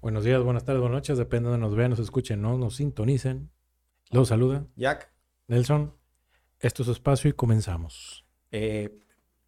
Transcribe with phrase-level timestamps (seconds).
[0.00, 2.76] Buenos días, buenas tardes, buenas noches, depende de donde nos vean, nos escuchen, no nos
[2.76, 3.50] sintonicen.
[4.10, 5.12] Los saluda Jack,
[5.48, 5.94] Nelson.
[6.60, 8.24] Esto es su espacio y comenzamos.
[8.52, 8.96] eh,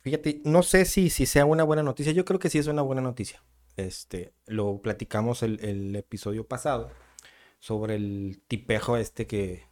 [0.00, 2.12] fíjate, no sé si, si sea una buena noticia.
[2.12, 3.42] Yo creo que sí es una buena noticia.
[3.76, 6.90] Este, lo platicamos el, el episodio pasado
[7.60, 9.64] sobre el tipejo este que,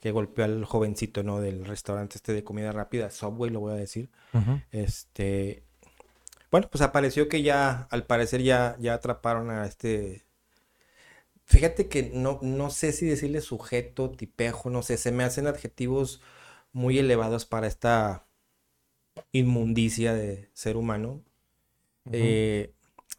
[0.00, 1.40] que golpeó al jovencito, ¿no?
[1.40, 4.10] Del restaurante este de comida rápida, Subway, lo voy a decir.
[4.70, 5.64] Este,
[6.54, 10.24] bueno, pues apareció que ya, al parecer ya, ya atraparon a este.
[11.46, 16.22] Fíjate que no, no sé si decirle sujeto, tipejo, no sé, se me hacen adjetivos
[16.72, 18.28] muy elevados para esta
[19.32, 21.24] inmundicia de ser humano.
[22.12, 22.72] Eh,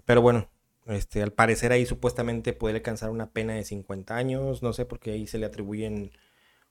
[0.06, 0.48] pero bueno,
[0.86, 5.12] este, al parecer ahí supuestamente puede alcanzar una pena de 50 años, no sé, porque
[5.12, 6.14] ahí se le atribuyen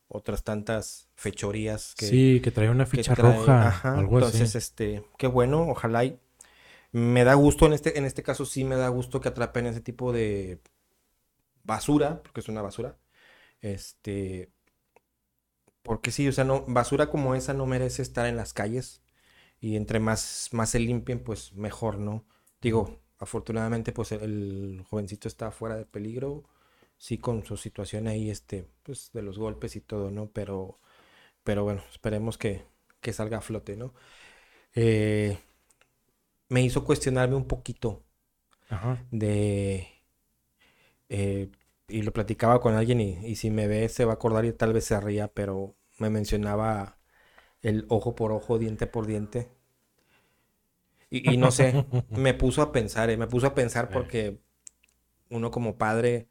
[0.09, 3.37] otras tantas fechorías que, sí, que trae una ficha trae.
[3.37, 4.59] roja, Ajá, algo entonces, así.
[4.59, 6.19] este, qué bueno, ojalá y
[6.95, 9.81] me da gusto en este, en este caso sí me da gusto que atrapen ese
[9.81, 10.61] tipo de
[11.65, 12.97] basura, porque es una basura.
[13.61, 14.51] Este,
[15.83, 19.03] porque sí, o sea, no, basura como esa no merece estar en las calles.
[19.61, 22.27] Y entre más, más se limpien, pues mejor, ¿no?
[22.63, 26.45] Digo, afortunadamente, pues el, el jovencito está fuera de peligro.
[26.99, 30.31] Sí, con su situación ahí, este, pues de los golpes y todo, ¿no?
[30.33, 30.81] Pero,
[31.45, 32.65] pero bueno, esperemos que,
[33.01, 33.95] que salga a flote, ¿no?
[34.75, 35.39] Eh,
[36.49, 38.05] me hizo cuestionarme un poquito
[38.69, 38.99] Ajá.
[39.11, 39.87] de...
[41.09, 41.51] eh,
[41.89, 44.53] y lo platicaba con alguien y, y si me ve se va a acordar y
[44.53, 46.99] tal vez se ría, pero me mencionaba
[47.63, 49.51] el ojo por ojo, diente por diente.
[51.11, 51.85] Y, y no sé,
[52.15, 54.41] me puso a pensar, eh, me puso a pensar porque
[55.31, 56.29] uno como padre,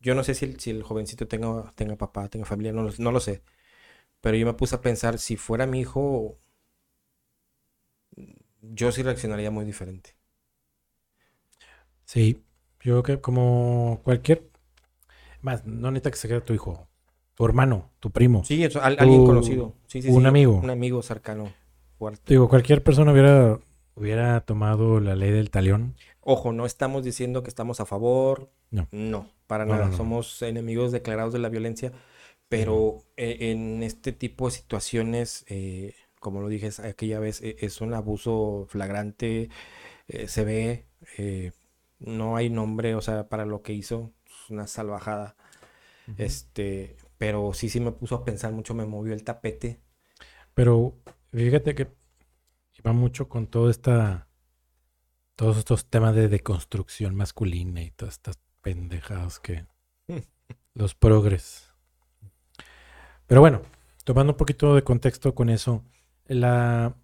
[0.00, 2.92] yo no sé si el, si el jovencito tenga, tenga papá, tenga familia, no lo,
[2.98, 3.44] no lo sé,
[4.20, 6.40] pero yo me puse a pensar, si fuera mi hijo,
[8.72, 10.16] yo sí reaccionaría muy diferente.
[12.04, 12.42] Sí,
[12.80, 14.44] yo creo que como cualquier,
[15.42, 16.88] más, no necesita que sea tu hijo,
[17.34, 18.44] tu hermano, tu primo.
[18.44, 19.74] Sí, eso, al- alguien conocido.
[19.86, 20.60] Sí, sí, un sí, amigo.
[20.62, 21.52] Un amigo cercano,
[21.98, 22.32] fuerte.
[22.32, 23.58] Digo, cualquier persona hubiera,
[23.94, 25.94] hubiera tomado la ley del talión.
[26.20, 28.50] Ojo, no estamos diciendo que estamos a favor.
[28.70, 28.88] No.
[28.90, 29.86] No, para No, nada.
[29.88, 29.96] no.
[29.96, 31.92] Somos enemigos declarados de la violencia.
[32.48, 37.82] Pero eh, en este tipo de situaciones, eh, como lo dije aquella vez, eh, es
[37.82, 39.50] un abuso flagrante.
[40.08, 40.86] eh, se ve,
[41.18, 41.52] eh,
[41.98, 44.12] no hay nombre, o sea, para lo que hizo.
[44.26, 45.36] Es una salvajada.
[46.16, 49.80] Este, pero sí, sí me puso a pensar mucho, me movió el tapete.
[50.54, 50.96] Pero
[51.32, 51.88] fíjate que
[52.86, 54.28] va mucho con todo esta,
[55.36, 59.66] todos estos temas de deconstrucción masculina y todas estas pendejadas que
[60.74, 61.70] los progres.
[63.26, 63.62] Pero bueno,
[64.04, 65.84] tomando un poquito de contexto con eso,
[66.26, 66.96] la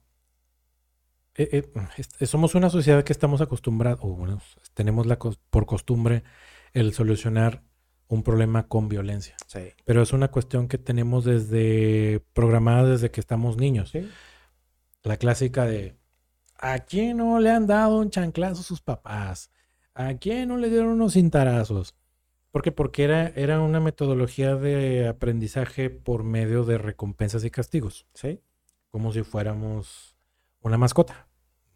[1.35, 4.41] eh, eh, est- somos una sociedad que estamos acostumbrados, o bueno,
[4.75, 6.23] tenemos la por costumbre
[6.73, 7.63] el solucionar
[8.09, 9.37] un problema con violencia.
[9.47, 9.61] Sí.
[9.85, 13.91] Pero es una cuestión que tenemos desde programada desde que estamos niños.
[13.91, 14.09] Sí.
[15.03, 15.97] La clásica de
[16.59, 19.51] ¿a quién no le han dado un chanclazo sus papás?
[19.95, 21.95] ¿A quién no le dieron unos cintarazos?
[22.51, 22.73] ¿Por qué?
[22.73, 28.41] Porque era, era una metodología de aprendizaje por medio de recompensas y castigos, Sí.
[28.91, 30.17] Como si fuéramos
[30.61, 31.29] una mascota.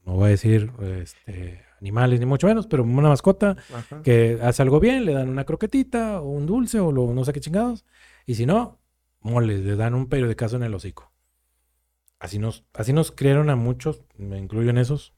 [0.04, 4.02] No voy a decir este, animales ni mucho menos, pero una mascota Ajá.
[4.02, 7.32] que hace algo bien, le dan una croquetita o un dulce o lo, no sé
[7.32, 7.84] qué chingados.
[8.26, 8.78] Y si no,
[9.20, 11.10] moles, le dan un periodicazo en el hocico.
[12.18, 15.14] Así nos, así nos criaron a muchos, me incluyo en esos.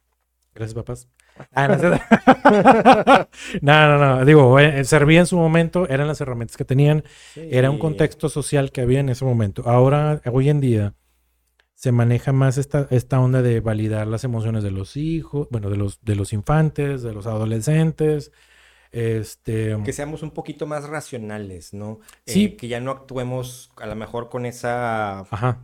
[0.54, 1.08] Gracias, papás.
[1.52, 1.76] Ah, no,
[3.60, 4.24] no, no, no.
[4.24, 7.04] Digo, eh, servía en su momento, eran las herramientas que tenían,
[7.36, 9.62] era un contexto social que había en ese momento.
[9.66, 10.94] Ahora, hoy en día,
[11.76, 15.76] se maneja más esta, esta onda de validar las emociones de los hijos, bueno, de
[15.76, 18.32] los, de los infantes, de los adolescentes.
[18.92, 22.00] Este, Que seamos un poquito más racionales, ¿no?
[22.24, 22.56] Eh, Sí.
[22.56, 25.60] que ya no actuemos a lo mejor con esa, ajá,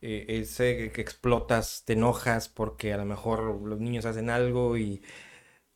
[0.00, 5.02] eh, ese que explotas, te enojas porque a lo mejor los niños hacen algo y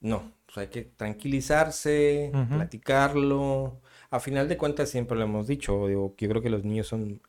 [0.00, 3.80] no, hay que tranquilizarse, platicarlo.
[4.10, 6.86] A final de cuentas siempre lo hemos dicho, digo, que yo creo que los niños
[6.86, 7.20] son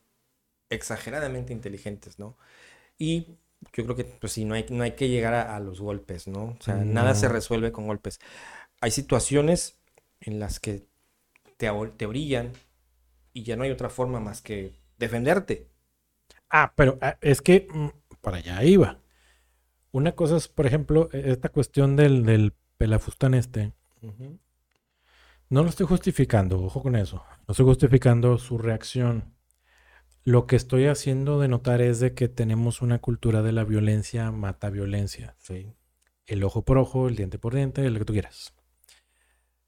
[0.70, 2.38] exageradamente inteligentes, ¿no?
[2.98, 3.38] Y
[3.76, 6.28] yo creo que pues sí, no hay, no hay que llegar a, a los golpes,
[6.28, 6.58] ¿no?
[6.60, 8.20] O sea, nada se resuelve con golpes.
[8.82, 9.80] Hay situaciones
[10.22, 10.88] en las que
[11.58, 12.54] te, te orillan
[13.34, 15.70] y ya no hay otra forma más que defenderte.
[16.50, 17.90] Ah, pero ah, es que mm,
[18.22, 19.00] para allá iba.
[19.92, 23.74] Una cosa es, por ejemplo, e- esta cuestión del, del pelafustán este.
[25.50, 27.24] No lo estoy justificando, ojo con eso.
[27.48, 29.33] No estoy justificando su reacción.
[30.24, 34.32] Lo que estoy haciendo de notar es de que tenemos una cultura de la violencia
[34.32, 35.36] mata violencia.
[35.40, 35.74] Sí.
[36.26, 38.54] El ojo por ojo, el diente por diente, lo que tú quieras.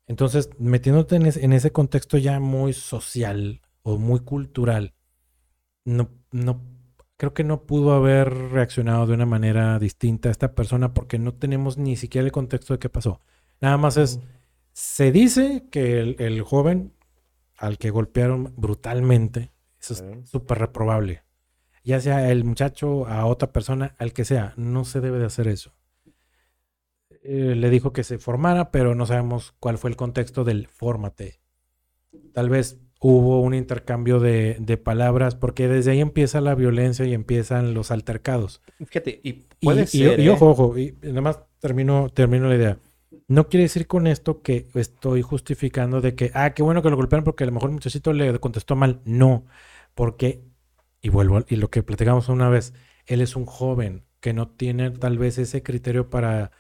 [0.07, 4.94] Entonces, metiéndote en, en ese contexto ya muy social o muy cultural,
[5.84, 6.62] no, no,
[7.18, 11.34] creo que no pudo haber reaccionado de una manera distinta a esta persona porque no
[11.34, 13.22] tenemos ni siquiera el contexto de qué pasó.
[13.62, 14.19] Nada más es,
[14.74, 16.94] se dice que el, joven
[17.58, 19.51] al que golpearon brutalmente,
[19.92, 21.24] eso es súper reprobable.
[21.84, 25.48] Ya sea el muchacho a otra persona, al que sea, no se debe de hacer
[25.48, 25.76] eso.
[27.28, 31.40] Eh, le dijo que se formara, pero no sabemos cuál fue el contexto del fórmate.
[32.34, 37.74] Tal vez hubo un intercambio de, palabras, porque desde ahí empieza la violencia y empiezan
[37.74, 38.62] los altercados.
[38.78, 40.20] Fíjate, y puede y, ser.
[40.20, 40.30] Y, ¿eh?
[40.30, 42.80] ojo, ojo, y nada más termino, termino la idea.
[43.28, 46.96] No quiere decir con esto que estoy justificando de que, ah, qué bueno que lo
[46.96, 49.02] golpearon porque a lo mejor el muchachito le contestó mal.
[49.06, 49.46] No,
[49.95, 50.44] porque,
[51.01, 52.74] y vuelvo, y lo que platicamos una vez,
[53.07, 56.51] él es un joven que no tiene tal vez ese criterio para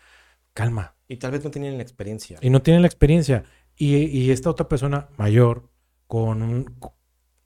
[0.53, 0.95] calma.
[1.07, 2.39] Y tal vez no tiene la experiencia.
[2.41, 3.43] Y no tiene la experiencia.
[3.75, 5.69] Y, y esta otra persona mayor,
[6.07, 6.65] con,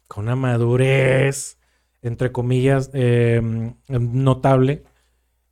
[0.08, 1.60] con una madurez,
[2.02, 4.84] entre comillas, em, notable,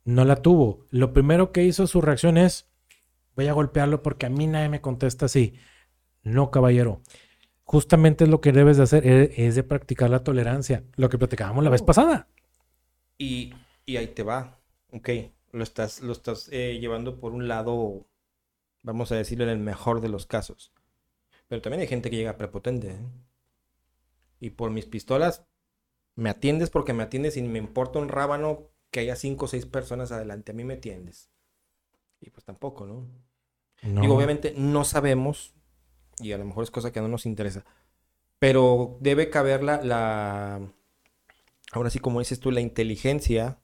[0.04, 0.86] no la tuvo.
[0.90, 2.68] Lo primero que hizo su reacción es,
[3.36, 5.54] voy a golpearlo porque a mí nadie me contesta así.
[6.22, 7.02] No, caballero.
[7.70, 11.18] Justamente es lo que debes de hacer, e, es, de practicar la tolerancia, lo que
[11.18, 12.26] platicábamos la vez pasada.
[13.18, 13.52] Y,
[13.86, 14.58] ahí te va,
[14.90, 15.10] ok,
[15.52, 18.06] lo estás, lo estás eh, llevando por un lado,
[18.82, 20.72] vamos a decirlo en el mejor de los casos.
[21.46, 22.92] Pero también hay gente que llega prepotente.
[22.92, 23.06] ¿eh?
[24.40, 25.44] Y por mis pistolas,
[26.14, 29.66] me atiendes porque me atiendes y me importa un rábano que haya cinco o seis
[29.66, 30.52] personas adelante.
[30.52, 31.28] A mí me atiendes.
[32.18, 33.06] Y pues tampoco, ¿no?
[33.82, 35.54] Digo, obviamente no sabemos,
[36.20, 37.64] y a lo mejor es cosa que no nos interesa,
[38.38, 40.60] pero debe caber la, la
[41.72, 43.58] ahora sí como dices tú, la inteligencia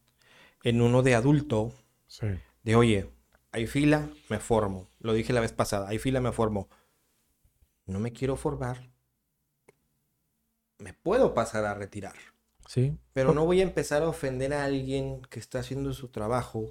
[0.62, 1.72] en uno de adulto,
[2.06, 2.26] sí.
[2.62, 3.10] de oye,
[3.52, 4.88] hay fila, me formo.
[4.98, 6.68] Lo dije la vez pasada, hay fila, me formo
[7.86, 8.90] no me quiero formar,
[10.78, 12.14] me puedo pasar a retirar.
[12.66, 12.96] Sí.
[13.12, 16.70] Pero no voy a empezar a ofender a alguien que está haciendo su trabajo.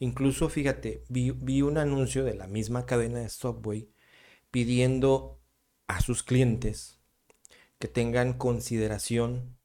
[0.00, 3.88] Incluso, fíjate, vi, un anuncio de la misma cadena de Subway
[4.50, 5.38] pidiendo
[5.86, 6.98] a sus clientes
[7.78, 9.56] que tengan consideración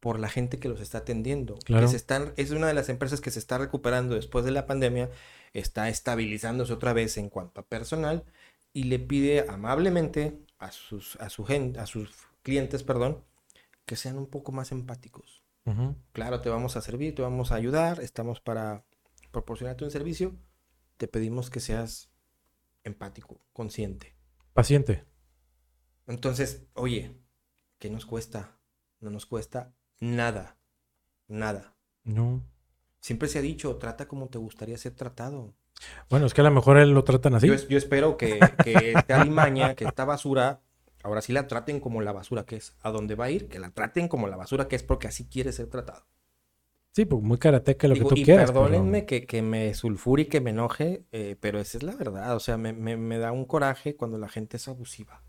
[0.00, 1.58] por la gente que los está atendiendo.
[1.64, 1.86] Claro.
[1.86, 5.10] se están, es una de las empresas que se está recuperando después de la pandemia,
[5.52, 8.24] está estabilizándose otra vez en cuanto a personal
[8.72, 12.10] y le pide amablemente a sus, a su gente, a sus
[12.42, 13.22] clientes, perdón,
[13.84, 15.44] que sean un poco más empáticos.
[16.12, 18.82] Claro, te vamos a servir, te vamos a ayudar, estamos para
[19.30, 20.34] proporcionarte un servicio.
[20.96, 22.10] Te pedimos que seas
[22.84, 24.14] empático, consciente.
[24.52, 25.04] Paciente.
[26.06, 27.14] Entonces, oye,
[27.78, 28.58] ¿qué nos cuesta?
[29.00, 30.58] No nos cuesta nada.
[31.28, 31.76] Nada.
[32.04, 32.42] No.
[33.00, 35.54] Siempre se ha dicho, trata como te gustaría ser tratado.
[36.08, 37.46] Bueno, es que a lo mejor él lo tratan así.
[37.46, 40.60] Yo, espero que, que esta alimaña, que esta basura,
[41.02, 42.76] ahora sí la traten como la basura que es.
[42.82, 45.26] A dónde va a ir, que la traten como la basura que es, porque así
[45.26, 46.06] quiere ser tratado.
[46.92, 48.50] Sí, pues muy karateca lo que tú y quieras.
[48.50, 52.34] Perdónenme que, que, me sulfure y que me enoje, eh, pero esa es la verdad.
[52.34, 55.22] O sea, me, me, da un coraje cuando la gente es abusiva.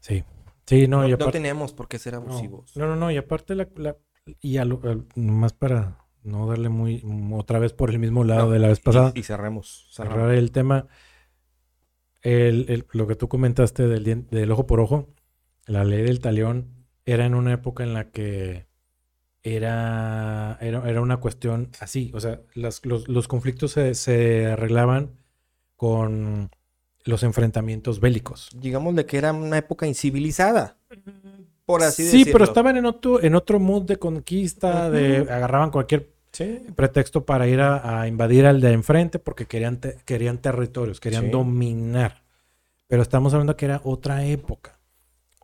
[0.00, 0.24] Sí.
[0.66, 2.76] Sí, no, no, no tenemos por qué ser abusivos.
[2.76, 3.96] No, no, no, y aparte la, la
[4.40, 4.80] y a lo,
[5.14, 7.02] más para no darle muy
[7.32, 9.12] otra vez por el mismo lado de la vez pasada.
[9.14, 10.88] Y, cerremos, Cerrar el tema.
[12.22, 15.14] El, lo que tú comentaste del, del, ojo por ojo,
[15.66, 18.65] la ley del talión, era en una época en la que
[19.54, 22.10] era, era, una cuestión así.
[22.14, 25.12] O sea, los, los, conflictos se, se, arreglaban
[25.76, 26.50] con
[27.04, 28.50] los enfrentamientos bélicos.
[28.54, 30.78] Digamos de que era una época incivilizada
[31.66, 36.12] por así sí, pero estaban en otro, en otro mood de conquista, de agarraban cualquier
[36.76, 42.22] pretexto para ir a, invadir al de enfrente porque querían, querían territorios, querían dominar.
[42.86, 44.78] Pero estamos hablando que era otra época.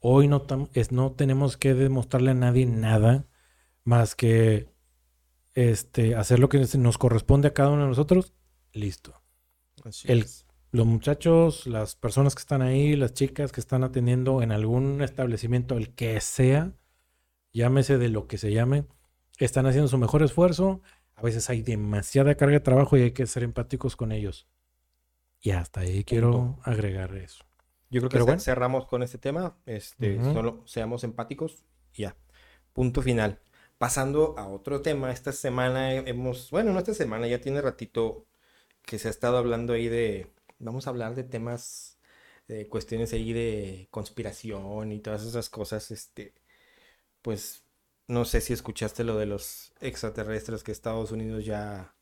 [0.01, 3.25] Hoy no, es, no tenemos que demostrarle a nadie nada
[3.85, 4.69] más que
[5.55, 8.35] este, hacer lo que nos corresponde a cada uno de nosotros.
[8.73, 9.23] Listo.
[10.05, 10.27] El,
[10.71, 15.77] los muchachos, las personas que están ahí, las chicas que están atendiendo en algún establecimiento,
[15.77, 16.73] el que sea,
[17.53, 18.87] llámese de lo que se llame,
[19.39, 20.81] están haciendo su mejor esfuerzo.
[21.15, 24.49] A veces hay demasiada carga de trabajo y hay que ser empáticos con ellos.
[25.41, 27.45] Y hasta ahí quiero agregar eso.
[27.91, 28.41] Yo creo que bueno.
[28.41, 29.59] cerramos con este tema.
[29.67, 32.17] Este, Solo seamos empáticos y ya.
[32.73, 33.41] Punto final.
[33.83, 38.27] Pasando a otro tema, esta semana hemos, bueno, no esta semana, ya tiene ratito
[38.87, 41.99] que se ha estado hablando ahí de, vamos a hablar de temas,
[42.47, 46.33] de cuestiones ahí de conspiración y todas esas cosas, este,
[47.23, 47.65] pues
[48.07, 51.93] no sé si escuchaste lo de los extraterrestres que Estados Unidos ya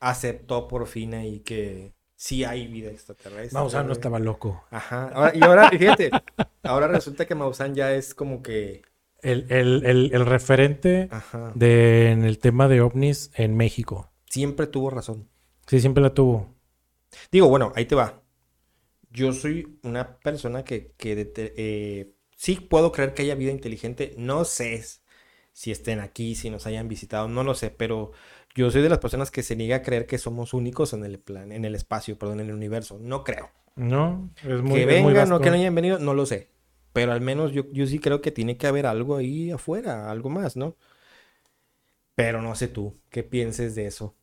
[0.00, 3.58] aceptó por fin y que sí hay vida extraterrestre.
[3.58, 4.62] Maussan no estaba loco.
[4.70, 5.08] Ajá.
[5.08, 6.10] Ahora- y ahora, fíjate,
[6.64, 8.82] ahora resulta que Maussan ya es como que.
[9.20, 11.52] El, el- el- el referente Ajá.
[11.54, 14.10] de, en el tema de ovnis en México.
[14.26, 15.28] Siempre tuvo razón.
[15.66, 16.54] Sí, siempre la tuvo.
[17.32, 18.22] Digo, bueno, ahí te va.
[19.10, 24.14] Yo soy una persona que, que eh, sí puedo creer que haya vida inteligente.
[24.18, 24.84] No sé
[25.52, 28.12] si estén aquí, si nos hayan visitado, no lo sé, pero
[28.54, 31.18] yo soy de las personas que se niega a creer que somos únicos en el
[31.18, 32.98] plan, en el espacio, perdón, en el universo.
[33.00, 33.50] No creo.
[33.74, 36.50] No, es muy que es muy vengan o que no hayan venido, no lo sé.
[36.98, 40.30] Pero al menos yo, yo sí creo que tiene que haber algo ahí afuera, algo
[40.30, 40.76] más, ¿no?
[42.14, 44.14] Pero no sé tú, ¿qué pienses de eso?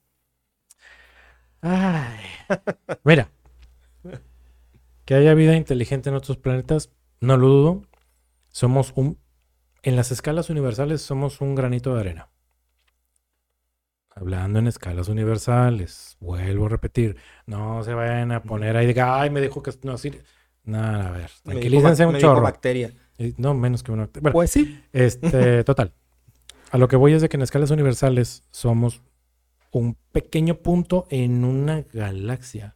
[1.61, 2.19] Ay.
[3.03, 3.29] Mira,
[5.05, 6.91] que haya vida inteligente en otros planetas,
[7.21, 7.81] no lo dudo.
[8.49, 9.19] Somos un,
[9.83, 12.29] en las escalas universales somos un granito de arena.
[14.09, 19.29] Hablando en escalas universales, vuelvo a repetir, no se vayan a poner ahí de ay,
[19.29, 20.23] me dijo que no sirve.
[20.65, 22.41] Nada, a ver, tranquilícense un chorro.
[22.41, 22.91] bacteria.
[23.37, 24.09] No, menos que una.
[24.19, 24.81] Bueno, Pues sí.
[24.91, 25.93] este, total.
[26.71, 29.01] A lo que voy es de que en escalas universales somos
[29.71, 32.75] un pequeño punto en una galaxia.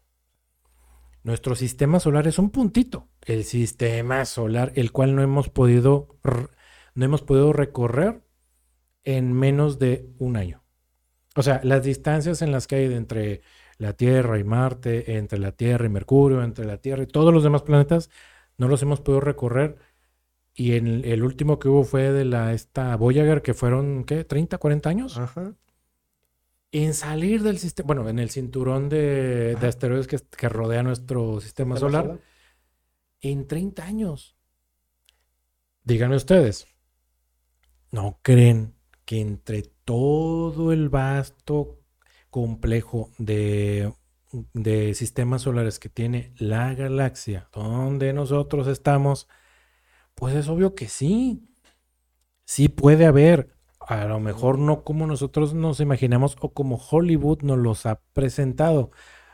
[1.24, 3.10] Nuestro sistema solar es un puntito.
[3.26, 6.18] El sistema solar, el cual no hemos podido,
[6.96, 8.24] no hemos podido recorrer
[9.04, 10.64] en menos de un año.
[11.36, 13.42] O sea, las distancias en las que hay entre
[13.80, 17.44] la Tierra y Marte, entre la Tierra y Mercurio, entre la Tierra y todos los
[17.44, 18.12] demás planetas,
[18.58, 19.78] no los hemos podido recorrer
[20.56, 24.28] y en el, el último que hubo fue de la esta Voyager, que fueron, ¿qué?
[24.28, 25.24] ¿30, 40 años?
[25.24, 25.56] Ajá.
[26.72, 31.42] En salir del sistema, bueno, en el cinturón de, de asteroides que, que rodea nuestro
[31.42, 32.20] sistema ¿Sistema solar, solar?
[33.22, 34.36] en 30 años.
[35.84, 36.68] Díganme ustedes,
[37.92, 41.79] ¿no creen que entre todo el vasto
[42.30, 43.94] complejo de,
[44.54, 49.28] de sistemas solares que tiene la galaxia donde nosotros estamos,
[50.16, 51.46] pues es obvio que sí.
[52.46, 53.50] Sí puede haber.
[53.80, 58.92] A lo mejor no como nosotros nos imaginamos o como Hollywood nos los ha presentado,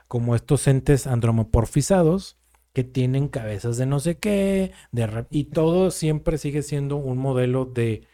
[0.07, 2.37] como estos entes andromorfizados
[2.75, 7.65] que tienen cabezas de no sé qué, de y todo siempre sigue siendo un modelo
[7.65, 8.07] de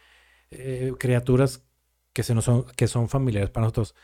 [0.50, 1.64] eh, criaturas
[2.12, 3.94] que, se nos son, que son familiares para nosotros.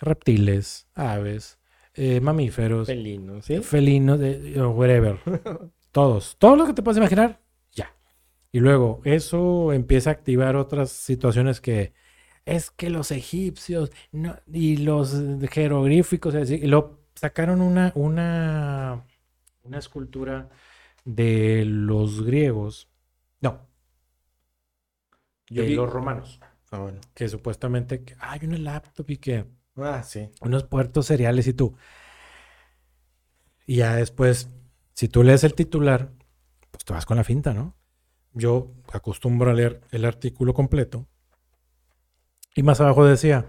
[0.00, 1.58] Reptiles, aves,
[1.94, 3.60] eh, mamíferos, Felino, ¿sí?
[3.60, 5.18] felinos, de, o whatever.
[5.92, 6.36] Todos.
[6.38, 7.40] Todo lo que te puedas imaginar,
[7.72, 7.94] ya.
[8.52, 11.92] Y luego, eso empieza a activar otras situaciones que
[12.46, 15.14] es que los egipcios no- y los
[15.50, 19.04] jeroglíficos, y lo sacaron una, una,
[19.62, 20.48] una escultura
[21.04, 22.88] de los griegos,
[23.40, 23.66] no,
[25.48, 26.40] Yo de vi- los romanos,
[26.70, 27.00] Ah, bueno.
[27.14, 29.44] que supuestamente que hay una laptop y que
[29.82, 30.30] Ah, sí.
[30.40, 31.76] unos puertos cereales y tú.
[33.66, 34.50] Y ya después,
[34.94, 36.12] si tú lees el titular,
[36.70, 37.76] pues te vas con la finta, ¿no?
[38.32, 41.06] Yo acostumbro a leer el artículo completo.
[42.54, 43.46] Y más abajo decía,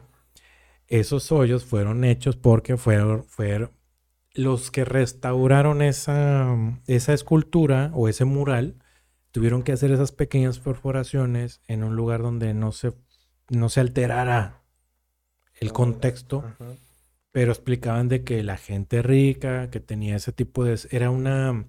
[0.87, 3.71] esos hoyos fueron hechos porque fueron, fueron
[4.33, 6.55] los que restauraron esa,
[6.87, 8.77] esa escultura o ese mural,
[9.31, 12.93] tuvieron que hacer esas pequeñas perforaciones en un lugar donde no se,
[13.49, 14.60] no se alterara
[15.61, 16.73] el contexto Ajá.
[17.31, 21.65] pero explicaban de que la gente rica que tenía ese tipo de era una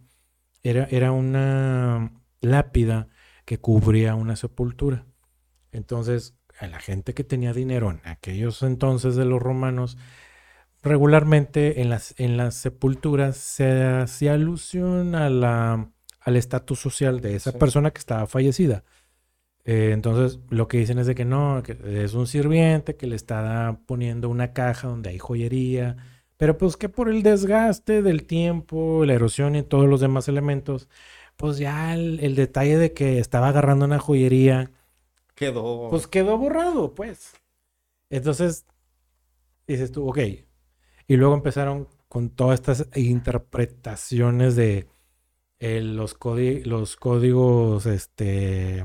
[0.65, 3.09] era, era una lápida
[3.45, 5.07] que cubría una sepultura.
[5.73, 9.99] Entonces, a la gente que tenía dinero en aquellos entonces de los romanos,
[10.83, 17.37] regularmente en las, en las sepulturas se hacía alusión a la, al estatus social de
[17.37, 17.59] esa Sí.
[17.59, 18.85] persona que estaba fallecida.
[19.65, 23.17] Eh, entonces, lo que dicen es de que no, que es un sirviente que le
[23.17, 25.97] está poniendo una caja donde hay joyería,
[26.37, 30.89] pero pues que por el desgaste del tiempo, la erosión y todos los demás elementos,
[31.37, 34.71] pues ya el, el detalle de que estaba agarrando una joyería,
[35.35, 35.91] Quedó.
[35.91, 37.35] pues quedó borrado, pues.
[38.11, 38.67] Entonces,
[39.67, 40.19] dices tú, ok.
[41.09, 44.89] Y luego empezaron con todas estas interpretaciones de
[45.61, 46.17] eh, los,
[46.65, 48.85] los códigos este,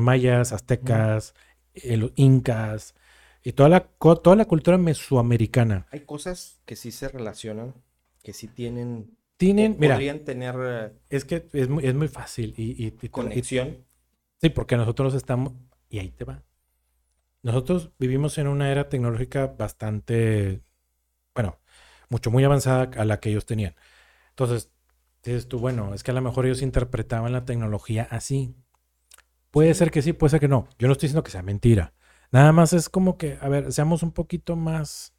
[0.00, 1.34] mayas, aztecas,
[1.74, 2.94] eh, los incas
[3.42, 5.86] y toda la, toda la cultura mesoamericana.
[5.90, 7.74] Hay cosas que sí se relacionan,
[8.22, 9.16] que sí tienen.
[9.36, 13.06] Tienen, mira, Podrían tener eh, es que es muy, es muy fácil y, y- y-
[13.06, 13.84] y- conexión.
[14.40, 15.52] Sí, porque nosotros estamos,
[15.88, 16.42] y ahí te va.
[17.42, 20.62] Nosotros vivimos en una era tecnológica bastante,
[21.34, 21.60] bueno,
[22.10, 23.74] mucho, muy avanzada a la que ellos tenían.
[24.30, 24.70] Entonces,
[25.24, 28.54] dices tú, bueno, es que a lo mejor ellos interpretaban la tecnología así.
[29.52, 30.66] Puede ser que sí, puede ser que no.
[30.78, 31.92] Yo no estoy diciendo que sea mentira.
[32.32, 35.14] Nada más es como que, a ver, seamos un poquito más,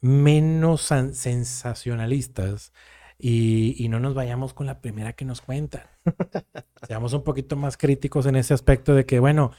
[0.00, 2.72] menos sensacionalistas
[3.18, 5.82] y, no nos vayamos con la primera que nos cuentan.
[6.86, 9.50] Seamos un poquito más críticos en ese aspecto de que, bueno,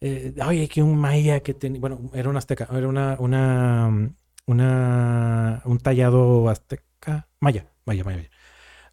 [0.00, 4.14] eh, oye, que un maya que tenía, bueno, era un azteca, era una, una,
[4.46, 8.30] una, un tallado azteca, maya, maya, maya,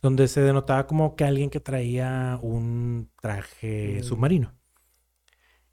[0.02, 4.04] donde se denotaba como que alguien que traía un traje mm.
[4.04, 4.56] submarino.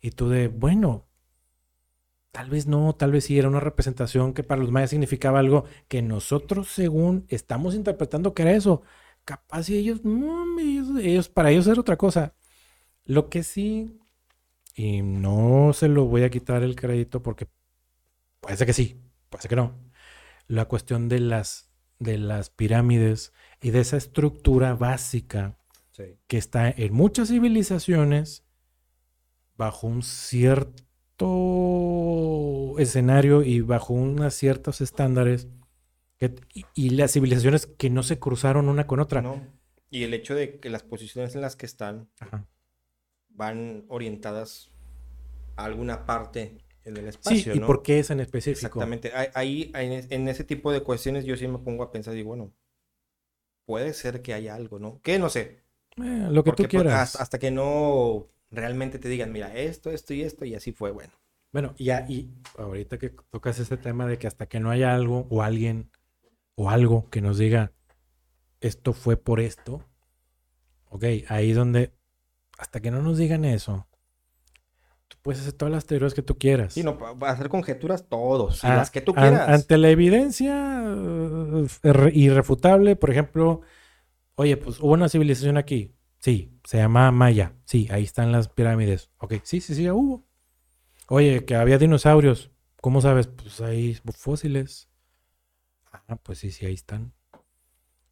[0.01, 1.09] Y tú de, bueno,
[2.31, 5.65] tal vez no, tal vez sí era una representación que para los mayas significaba algo
[5.89, 8.83] que nosotros según estamos interpretando que era eso.
[9.25, 12.35] Capaz y ellos, no, ellos, para ellos era otra cosa.
[13.05, 13.99] Lo que sí,
[14.75, 17.49] y no se lo voy a quitar el crédito porque
[18.41, 19.75] puede ser que sí, puede ser que no.
[20.47, 25.57] La cuestión de las, de las pirámides y de esa estructura básica
[26.29, 28.45] que está en muchas civilizaciones
[29.57, 30.77] bajo un cierto
[32.79, 35.49] escenario y bajo unos ciertos estándares
[36.75, 39.23] y, las civilizaciones que no se cruzaron una con otra.
[39.91, 42.09] Y el hecho de que las posiciones en las que están
[43.29, 44.71] van orientadas
[45.57, 47.53] a alguna parte en el espacio.
[47.53, 48.67] Sí, ¿y por qué es en específico?
[48.67, 49.13] Exactamente.
[49.35, 52.53] Ahí, en ese tipo de cuestiones, yo sí me pongo a pensar y bueno,
[53.69, 54.99] puede ser que haya algo, ¿no?
[55.03, 55.59] Que no sé.
[55.99, 57.17] Eh, lo que tú quieras.
[57.17, 61.13] hasta que no realmente te digan, mira, esto, esto y esto, y así fue, bueno.
[61.53, 65.27] Bueno, ya, y ahorita que tocas este tema de que hasta que no haya algo
[65.29, 65.91] o alguien
[66.55, 67.73] o algo que nos diga,
[68.63, 69.85] esto fue por esto,
[70.87, 71.93] ok, ahí donde,
[72.57, 73.87] hasta que no nos digan eso,
[75.09, 76.75] tú puedes hacer todas las teorías que tú quieras.
[76.75, 79.49] Sí, no, hacer conjeturas todos, ah, las que tú quieras.
[79.49, 81.67] ante la evidencia uh,
[82.13, 83.63] irrefutable, por ejemplo,
[84.37, 87.55] oye, pues hubo una civilización aquí, Sí, se llama Maya.
[87.65, 89.11] Sí, ahí están las pirámides.
[89.19, 90.27] Ok, sí, sí, sí, hubo.
[91.09, 92.51] Oye, que había dinosaurios.
[92.81, 93.29] ¿Cómo sabes?
[93.29, 94.89] Pues hay fósiles.
[95.93, 97.13] Ah, pues sí, sí, ahí están.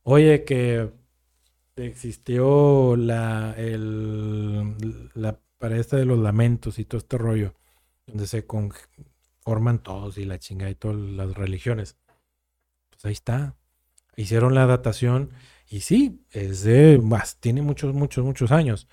[0.03, 0.93] Oye, que
[1.77, 7.55] existió la, el, la pared esta de los lamentos y todo este rollo,
[8.07, 11.97] donde se conforman todos y la chinga y todas las religiones.
[12.91, 13.57] Pues ahí está.
[14.17, 15.31] Hicieron la datación
[15.69, 18.89] y sí, es de, más, tiene muchos, muchos, muchos años.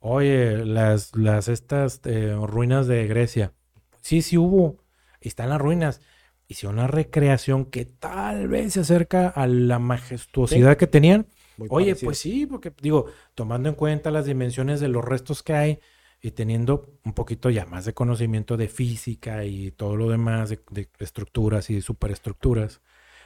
[0.00, 3.52] Oye, las, las estas eh, ruinas de Grecia.
[4.00, 4.84] Sí, sí hubo.
[5.20, 6.00] Están las ruinas.
[6.48, 11.26] Hicieron una recreación que tal vez se acerca a la majestuosidad que tenían.
[11.70, 15.80] Oye, pues sí, porque digo, tomando en cuenta las dimensiones de los restos que hay
[16.20, 20.60] y teniendo un poquito ya más de conocimiento de física y todo lo demás, de,
[20.70, 22.80] de estructuras y superestructuras,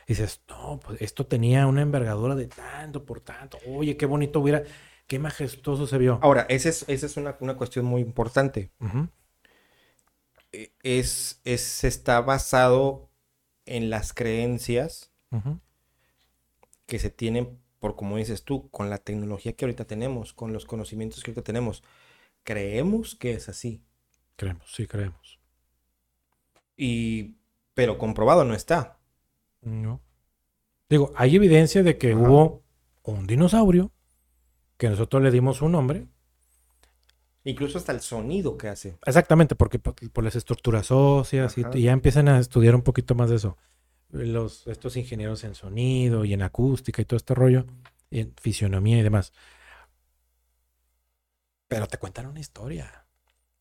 [0.07, 3.59] dices, no, pues esto tenía una envergadura de tanto por tanto.
[3.67, 4.65] Oye, qué bonito hubiera,
[5.07, 6.19] qué majestuoso se vio.
[6.23, 8.73] Ahora, esa es, esa es una, cuestión muy importante.
[10.53, 13.11] E, es, es, está basado
[13.67, 15.13] en las creencias
[16.87, 20.65] que se tienen, por como dices tú, con la tecnología que ahorita tenemos, con los
[20.65, 21.85] conocimientos que ahorita tenemos.
[22.45, 23.83] Creemos que es así.
[24.37, 25.39] Creemos, sí, creemos.
[26.77, 27.37] Y,
[27.75, 28.99] pero comprobado no está.
[29.61, 30.01] No.
[30.89, 32.63] Digo, hay evidencia de que hubo
[33.03, 33.93] un dinosaurio
[34.77, 36.07] que nosotros le dimos un nombre.
[37.45, 38.97] Incluso hasta el sonido que hace.
[39.07, 43.37] Exactamente, porque por, las estructuras óseas y, ya empiezan a estudiar un poquito más de
[43.37, 43.57] eso.
[44.11, 47.67] Los, estos ingenieros en sonido y en acústica y todo este rollo,
[48.11, 49.33] y en fisionomía y demás.
[51.71, 53.07] Pero te cuentan una historia.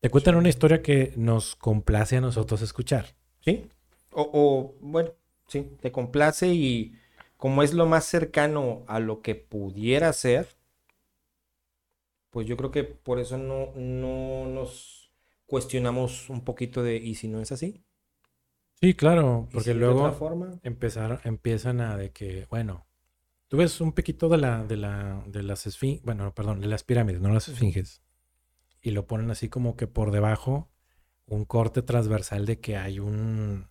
[0.00, 3.06] Te cuentan una historia que nos complace a nosotros escuchar.
[3.40, 3.66] ¿Sí?
[4.12, 5.12] O, o bueno,
[5.50, 6.94] Sí, te complace y
[7.36, 10.46] como es lo más cercano a lo que pudiera ser,
[12.30, 15.12] pues yo creo que por eso no, no nos
[15.46, 17.82] cuestionamos un poquito de, ¿y si no es así?
[18.80, 20.08] Sí, claro, porque luego
[20.62, 22.86] Empezar, empiezan a de que, bueno,
[23.50, 26.84] tú ves un piquito de la, de la, de las esfinges, bueno, perdón, de las
[26.84, 28.00] pirámides, no las esfinges,
[28.80, 30.70] y lo ponen así como que por debajo
[31.26, 33.68] un corte transversal de que hay un,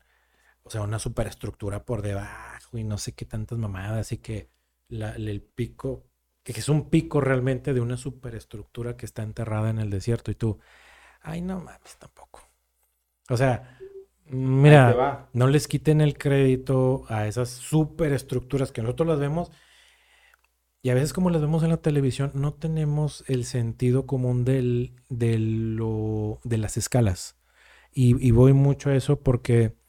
[0.63, 4.51] o sea, una superestructura por debajo y no sé qué tantas mamadas y que
[4.89, 6.09] el pico,
[6.43, 10.35] que es un pico realmente de una superestructura que está enterrada en el desierto y
[10.35, 10.59] tú,
[11.21, 12.41] ay, no mames, tampoco.
[13.29, 13.79] O sea,
[14.25, 19.51] mira, no les quiten el crédito a esas superestructuras que nosotros las vemos
[20.81, 24.93] y a veces como las vemos en la televisión no tenemos el sentido común del,
[25.09, 27.37] de, lo, de las escalas.
[27.91, 29.79] Y, y voy mucho a eso porque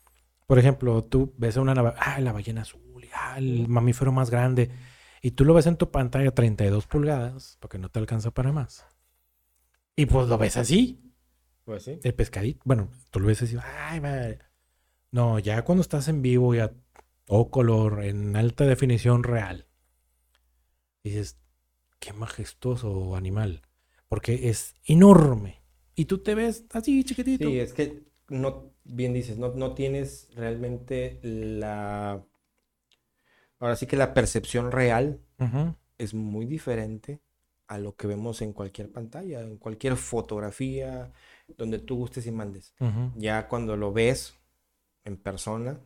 [0.50, 4.68] por ejemplo, tú ves a una ah, la ballena azul, ah, el mamífero más grande,
[5.22, 8.84] y tú lo ves en tu pantalla 32 pulgadas, porque no te alcanza para más.
[9.94, 11.14] Y pues lo ves así.
[11.62, 12.00] Pues sí.
[12.02, 12.60] El pescadito.
[12.64, 13.56] Bueno, tú lo ves así.
[13.62, 14.00] Ay,
[15.12, 16.72] No, ya cuando estás en vivo, ya
[17.26, 19.68] todo color, en alta definición real.
[21.02, 21.38] Y dices,
[21.98, 23.62] qué majestuoso animal,
[24.08, 25.62] porque es enorme.
[25.94, 27.48] Y tú te ves así chiquitito.
[27.48, 32.24] Sí, es que no, bien dices, no, no tienes realmente la...
[33.58, 35.20] Ahora sí que la percepción real
[35.98, 37.20] es muy diferente
[37.66, 41.12] a lo que vemos en cualquier pantalla, en cualquier fotografía,
[41.58, 42.74] donde tú gustes y mandes.
[43.16, 44.34] Ya cuando lo ves
[45.04, 45.78] en persona,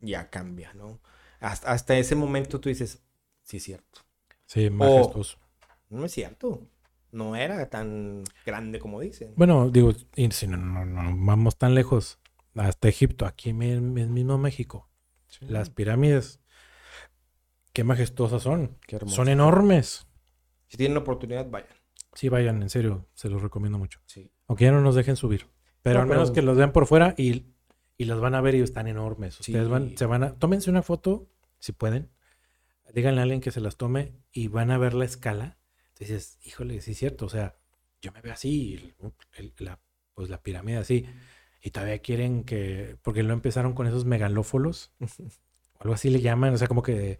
[0.00, 1.00] ya cambia, ¿no?
[1.40, 3.02] Hasta, hasta ese momento tú dices,
[3.42, 4.02] sí es cierto.
[4.48, 5.38] Sí, majestuoso.
[5.90, 6.66] No es cierto.
[7.12, 9.32] No era tan grande como dicen.
[9.36, 12.18] Bueno, digo, y si no, no, no vamos tan lejos,
[12.54, 14.88] hasta Egipto, aquí en en mismo México.
[15.28, 15.46] Sí.
[15.46, 16.40] Las pirámides,
[17.72, 18.78] qué majestuosas son.
[18.86, 18.98] Qué.
[19.06, 20.06] Son enormes.
[20.66, 21.68] Si tienen oportunidad, vayan.
[22.14, 24.00] Sí, vayan, en serio, se los recomiendo mucho.
[24.06, 24.30] Sí.
[24.46, 25.46] Aunque ya no nos dejen subir.
[25.82, 27.46] Pero No, al menos pero- que los vean por fuera y,
[27.96, 29.38] y los van a ver y están enormes.
[29.40, 29.70] Ustedes Sí.
[29.70, 32.10] van, se van a, tómense una foto, si pueden.
[32.94, 35.58] Díganle a alguien que se las tome y van a ver la escala.
[35.90, 37.26] Entonces, híjole, sí es cierto.
[37.26, 37.56] O sea,
[38.00, 39.80] yo me veo así, el- el- la,
[40.14, 41.06] pues la pirámide así.
[41.62, 46.54] Y todavía quieren que, porque no empezaron con esos megalófolos, o algo así le llaman,
[46.54, 47.18] o sea, como que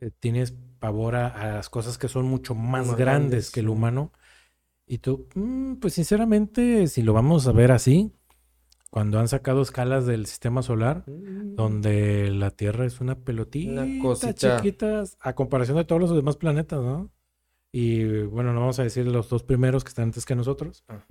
[0.00, 3.60] eh, tienes pavor a, a las cosas que son mucho más, Más grandes, grandes, que
[3.60, 4.12] el humano.
[4.86, 8.12] Y tú, mm, pues sinceramente, si lo vamos a ver así,
[8.90, 14.56] cuando han sacado escalas del sistema solar, donde la Tierra es una pelotita cosita.
[14.56, 17.10] chiquita a comparación de todos los demás planetas, ¿no?
[17.70, 21.04] Y bueno, no vamos a decir los dos primeros que están antes que nosotros, Ajá.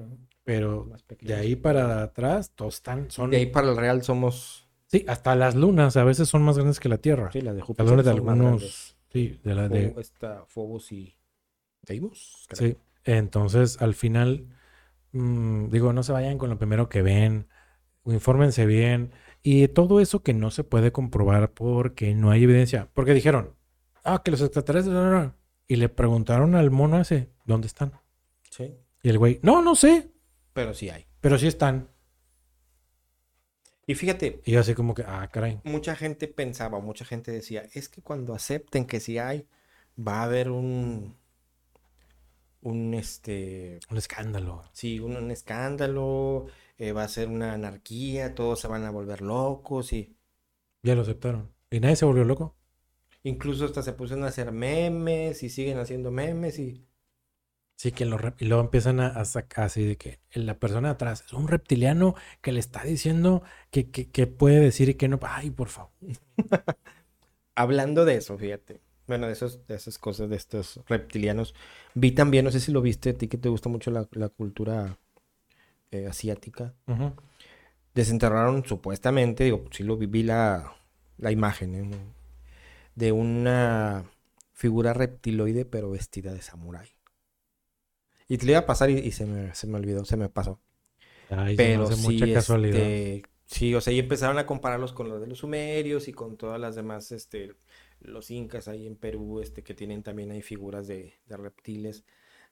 [0.43, 0.89] pero
[1.21, 3.29] de ahí para atrás, todos están, son...
[3.29, 4.67] De ahí para el real somos.
[4.87, 7.31] Sí, hasta las lunas a veces son más grandes que la Tierra.
[7.31, 7.89] Sí, las de Las Júpiter.
[7.89, 8.97] lunas de algunos...
[9.13, 9.93] Sí, de la de...
[9.93, 11.15] Fo- Esta Phobos y
[11.83, 12.47] Deimos.
[12.51, 14.47] Sí, entonces al final,
[15.11, 17.47] mm, digo, no se vayan con lo primero que ven,
[18.13, 19.11] infórmense bien
[19.43, 22.89] y todo eso que no se puede comprobar porque no hay evidencia.
[22.93, 23.55] Porque dijeron,
[24.03, 25.35] ah, que los extraterrestres, no, no, no".
[25.67, 27.93] y le preguntaron al mono ese, ¿dónde están?
[28.49, 28.75] Sí.
[29.03, 30.11] Y el güey, no, no sé,
[30.53, 31.05] Pero sí hay.
[31.21, 31.89] pero sí están.
[33.85, 35.61] Y fíjate, Y yo así como que, ah, caray.
[35.63, 39.47] mucha gente pensaba, mucha gente decía, es que cuando acepten que sí hay,
[39.97, 41.15] va a haber un,
[42.61, 44.63] un este, Un escándalo.
[44.73, 49.21] sí, un, un escándalo, eh, va a ser una anarquía, todos se van a volver
[49.21, 50.17] locos y
[50.81, 51.53] Ya lo aceptaron.
[51.69, 52.57] Y nadie se volvió loco.
[53.23, 56.83] incluso hasta se pusieron a hacer memes y siguen haciendo memes y
[57.75, 60.93] Sí, que lo, y luego empiezan a, a sacar así de que la persona de
[60.95, 65.07] atrás es un reptiliano que le está diciendo que, que, que puede decir y que
[65.07, 65.19] no.
[65.21, 65.91] Ay, por favor.
[67.55, 71.55] hablando de eso, fíjate, bueno, de esos, de esas cosas de estos reptilianos,
[71.93, 74.29] vi también, no sé si lo viste, a ti que te gusta mucho la, la
[74.29, 74.97] cultura
[75.91, 76.75] eh, asiática,
[77.93, 80.75] desenterraron supuestamente, digo, sí lo vi, vi la,
[81.17, 81.89] la imagen, ¿eh?
[82.95, 84.05] de una
[84.53, 86.89] figura reptiloide pero vestida de samurái.
[88.27, 90.29] Y te lo iba a pasar y, y se me, se me olvidó, se me
[90.29, 90.59] pasó.
[91.29, 92.93] Ay, se me Pero hace sí, mucha casualidad.
[92.93, 96.37] este, sí, o sea, y empezaron a compararlos con los de los sumerios y con
[96.37, 97.55] todas las demás, este,
[97.99, 102.05] los incas ahí en Perú, este, que tienen también hay figuras de, de reptiles.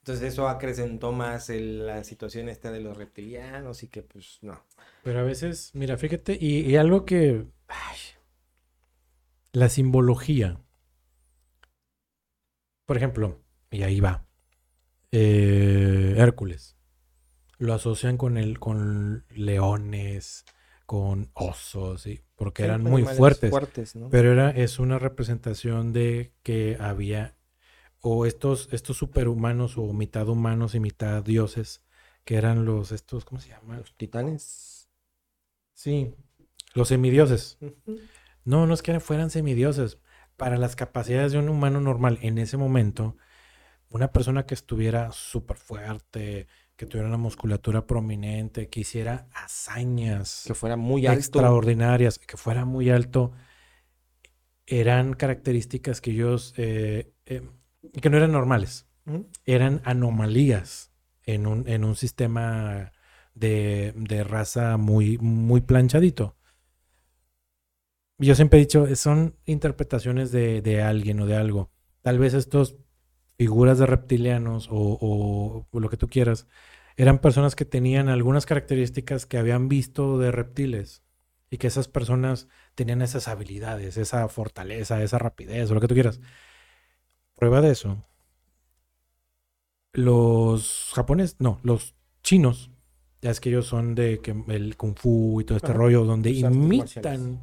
[0.05, 4.61] Entonces eso acrecentó más el- la situación esta de los reptilianos y que pues no.
[5.03, 7.45] Pero a veces, mira, fíjate, y, y algo que.
[7.67, 7.97] ay,
[9.53, 10.59] la simbología.
[12.85, 13.41] Por ejemplo,
[13.71, 14.25] y ahí va.
[15.11, 16.77] eh, Hércules.
[17.57, 20.45] Lo asocian con el, con leones,
[20.85, 22.21] con osos, ¿sí?
[22.35, 23.51] porque Sí, eran muy fuertes.
[23.51, 24.09] fuertes, ¿no?
[24.09, 27.35] Pero era, es una representación de que había,
[28.07, 31.83] o estos, estos superhumanos, o mitad humanos y mitad dioses,
[32.23, 33.79] que eran los, estos, ¿cómo se llaman?
[33.79, 34.89] Los titanes.
[35.73, 36.13] Sí,
[36.75, 37.57] los semidioses.
[38.43, 39.97] No, no es que fueran semidioses.
[40.37, 43.17] Para las capacidades de un humano normal en ese momento,
[43.89, 50.53] una persona que estuviera súper fuerte, que tuviera una musculatura prominente, que hiciera hazañas Que
[50.53, 51.19] fuera muy alto.
[51.19, 53.31] extraordinarias, que fuera muy alto,
[54.67, 57.41] eran características que ellos, eh, eh,
[58.01, 58.88] que no eran normales,
[59.45, 60.91] eran anomalías
[61.23, 62.91] en un, en un sistema
[63.36, 66.36] de, de raza muy, muy planchadito.
[68.17, 71.71] Yo siempre he dicho, son interpretaciones de, de alguien o de algo.
[72.01, 72.77] Tal vez estos
[73.38, 76.47] figuras de reptilianos o, o- o lo que tú quieras,
[76.97, 81.03] eran personas que tenían algunas características que habían visto de reptiles
[81.49, 85.93] y que esas personas tenían esas habilidades, esa fortaleza, esa rapidez o lo que tú
[85.95, 86.21] quieras.
[87.36, 88.04] Prueba de eso.
[89.93, 92.69] Los japoneses, no, los chinos,
[93.21, 96.04] ya es que ellos son de que el kung fu y todo este Ajá, rollo,
[96.04, 97.39] donde imitan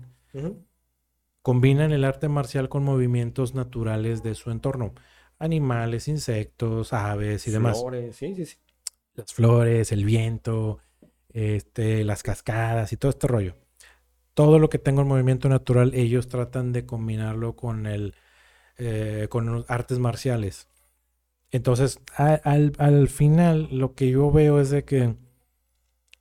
[1.42, 4.94] combinan el arte marcial con movimientos naturales de su entorno.
[5.38, 7.80] Animales, insectos, aves y demás.
[7.80, 8.56] Flores, sí, sí, sí.
[9.14, 10.78] Las flores, el viento,
[11.30, 13.56] este, las cascadas y todo este rollo.
[14.34, 18.14] Todo lo que tenga un movimiento natural, ellos tratan de combinarlo con el
[18.78, 20.68] eh, con artes marciales.
[21.50, 25.16] Entonces, a- al, al final, lo que yo veo es de que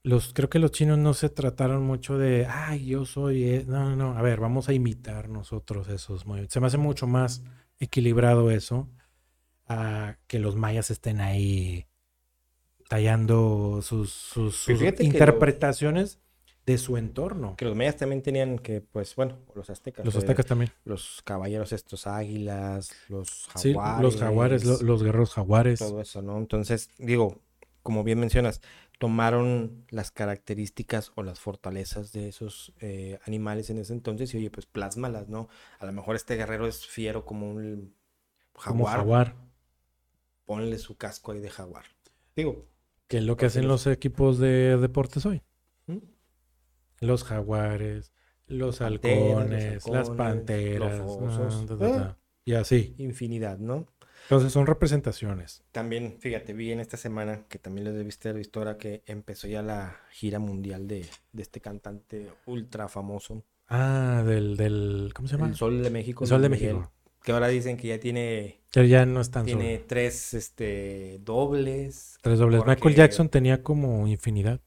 [0.03, 3.89] los, creo que los chinos no se trataron mucho de, ay, yo soy, eh", no,
[3.89, 6.53] no, no, a ver, vamos a imitar nosotros esos movimientos.
[6.53, 7.43] Se me hace mucho más
[7.79, 8.89] equilibrado eso,
[9.67, 11.87] a que los mayas estén ahí
[12.89, 14.67] tallando sus, sus,
[14.99, 16.19] interpretaciones
[16.65, 17.55] de su entorno.
[17.57, 20.05] Que los mayas también tenían que, pues, bueno, los aztecas.
[20.05, 20.71] Los eh, aztecas también.
[20.85, 24.01] los caballeros estos águilas, los Sí, jaguares.
[24.03, 25.79] los jaguares, lo- los guerreros jaguares.
[25.79, 26.37] todo eso, ¿no?
[26.37, 27.41] Entonces, digo,
[27.83, 28.61] como bien mencionas,
[28.99, 34.51] tomaron las características o las fortalezas de esos eh, animales en ese entonces y, oye,
[34.51, 35.49] pues plásmalas, ¿no?
[35.79, 37.95] A lo mejor este guerrero es fiero como un
[38.53, 39.35] como jaguar, jaguar.
[40.45, 41.85] ponle su casco ahí de jaguar.
[42.35, 42.67] Digo,
[43.07, 45.41] Que es lo que hacen los- los equipos de deportes hoy.
[45.87, 45.97] ¿Mm?
[47.01, 48.13] Los jaguares,
[48.47, 51.81] los Panteras, los halcones, las panteras, los osos.
[51.81, 52.17] Ah.
[52.45, 52.95] y así.
[52.97, 53.87] infinidad, ¿no?
[54.23, 55.63] Entonces son representaciones.
[55.71, 59.47] También, fíjate, vi en esta semana, que también les debiste haber visto ahora, que empezó
[59.47, 65.35] ya la gira mundial de, de este cantante ultra famoso, Ah, del, del ¿cómo se
[65.37, 65.47] llama?
[65.47, 66.23] El Sol de México.
[66.25, 66.91] El Sol de Miguel, México.
[67.23, 69.85] Que ahora dicen que ya tiene, ya no es tan tiene solo.
[69.87, 72.17] tres este, dobles.
[72.21, 72.65] Tres dobles.
[72.65, 74.59] Michael Jackson tenía como infinidad.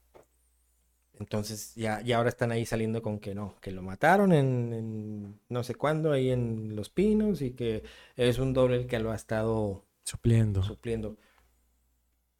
[1.19, 5.41] Entonces ya, ya ahora están ahí saliendo con que no, que lo mataron en, en
[5.49, 7.83] no sé cuándo, ahí en Los Pinos, y que
[8.17, 10.61] es un doble el que lo ha estado Supliendo.
[10.61, 11.17] supliendo.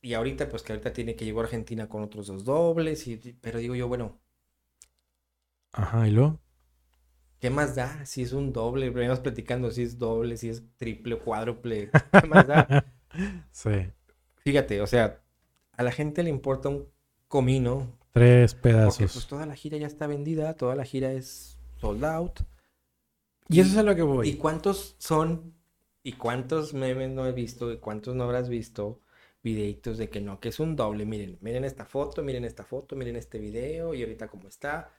[0.01, 3.17] Y ahorita, pues que ahorita tiene que llegar a Argentina con otros dos dobles, y,
[3.41, 4.21] pero digo yo, bueno,
[5.73, 6.39] Ajá, y luego.
[7.39, 8.05] ¿qué más da?
[8.05, 12.47] Si es un doble, veníamos platicando si es doble, si es triple, cuádruple, ¿qué más
[12.47, 12.73] da?
[13.51, 13.91] Sí.
[14.37, 15.21] Fíjate, o sea,
[15.73, 16.87] a la gente le importa un
[17.27, 18.55] comino, Tres
[18.87, 19.11] porque pedazos.
[19.13, 22.39] pues toda la gira ya está vendida, toda la gira es sold out.
[23.47, 24.33] y eso es a lo que ¿Y voy.
[24.35, 25.53] cuántos son?
[26.03, 27.71] ¿Y cuántos memes no he visto?
[27.71, 29.01] ¿Y cuántos no habrás visto?
[29.43, 31.05] Videitos de que no, que es un doble.
[31.05, 34.91] Miren, miren esta foto, miren esta foto, miren este video y ahorita cómo está.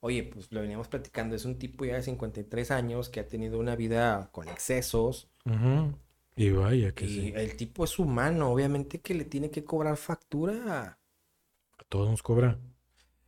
[0.00, 1.36] Oye, pues lo veníamos platicando.
[1.36, 5.30] Es un tipo ya de 53 años que ha tenido una vida con excesos.
[6.36, 7.32] Y vaya que y sí.
[7.34, 8.50] el tipo es humano.
[8.52, 10.98] Obviamente que le tiene que cobrar factura.
[11.82, 12.60] A todos nos cobra.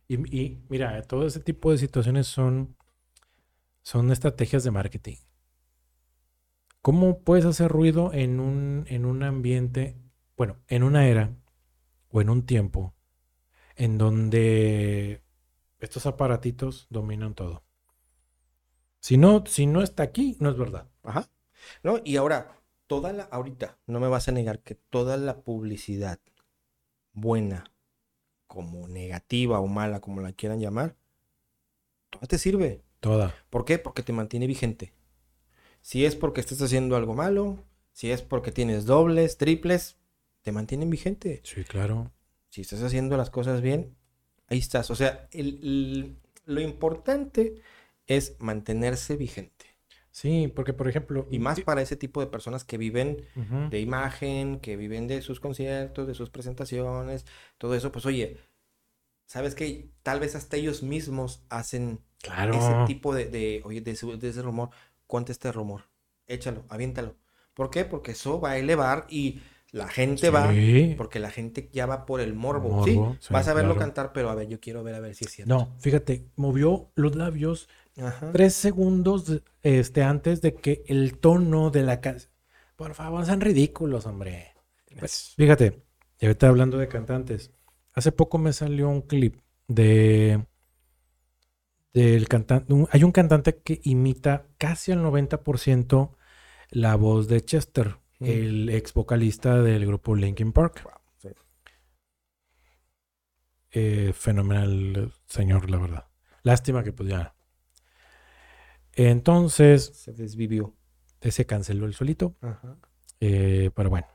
[0.07, 2.77] Y, mira, todo ese tipo de situaciones son,
[3.81, 5.17] son estrategias de marketing.
[6.81, 9.97] ¿Cómo puedes hacer ruido en un, en un ambiente,
[10.37, 11.35] bueno, en una era
[12.09, 12.95] o en un tiempo
[13.75, 15.23] en donde
[15.79, 17.63] estos aparatitos dominan todo?
[18.99, 20.87] Si no, si no está aquí, no es verdad.
[21.03, 21.29] Ajá.
[21.83, 21.99] ¿No?
[22.03, 26.19] Y ahora, toda la, ahorita, no me vas a negar que toda la publicidad
[27.13, 27.63] buena,
[28.55, 30.95] como negativa o mala, como la quieran llamar,
[32.09, 32.81] toda te sirve.
[32.99, 33.35] Toda.
[33.51, 33.77] ¿Por qué?
[33.77, 34.93] Porque te mantiene vigente.
[35.81, 39.97] Si es porque estás haciendo algo malo, si es porque tienes dobles, triples,
[40.41, 41.41] te mantienen vigente.
[41.43, 42.11] Sí, claro.
[42.49, 43.95] Si estás haciendo las cosas bien,
[44.47, 44.89] ahí estás.
[44.89, 47.61] O sea, el- el- lo importante
[48.07, 49.54] es mantenerse vigente.
[50.19, 53.25] Sí, porque por ejemplo, Y más para ese tipo de personas que viven
[53.69, 57.25] de imagen, que viven de sus conciertos, de sus presentaciones,
[57.57, 58.37] todo eso, pues oye,
[59.27, 59.91] ¿sabes qué?
[60.03, 62.59] Tal vez hasta ellos mismos hacen claro.
[62.59, 64.69] ese tipo de, de, oye, de, su- de ese rumor,
[65.07, 65.83] cuenta este rumor,
[66.27, 67.17] échalo, aviéntalo.
[67.55, 67.85] ¿Por qué?
[67.85, 72.21] Porque eso va a elevar y la gente va, porque la gente ya va por
[72.21, 73.07] el morbo, Morbo, ¿sí?
[73.21, 73.77] sí, Vas a verlo claro.
[73.77, 75.65] cantar, pero a ver, yo quiero ver a ver si es cierto.
[75.65, 78.31] No, fíjate, movió los labios Ajá.
[78.33, 82.31] tres segundos este, antes de que el tono de la canción.
[82.75, 84.53] Por favor, sean ridículos, hombre.
[84.99, 85.81] Pues, Fíjate,
[86.19, 87.51] y ahorita hablando de cantantes,
[87.93, 90.45] hace poco me salió un clip de
[91.93, 92.73] del cantante.
[92.91, 96.17] Hay un cantante que imita casi al 90%
[96.71, 98.25] la voz de Chester, Mm.
[98.25, 100.81] el ex vocalista del grupo Linkin Park.
[100.85, 101.29] wow, sí.
[103.71, 106.07] Eh, fenomenal señor, la verdad.
[106.43, 107.35] Lástima que pues ya.
[108.95, 110.73] Entonces, Se desvivió.
[111.21, 112.35] se canceló el solito.
[112.41, 112.77] Ajá.
[113.19, 114.07] eh, pero bueno.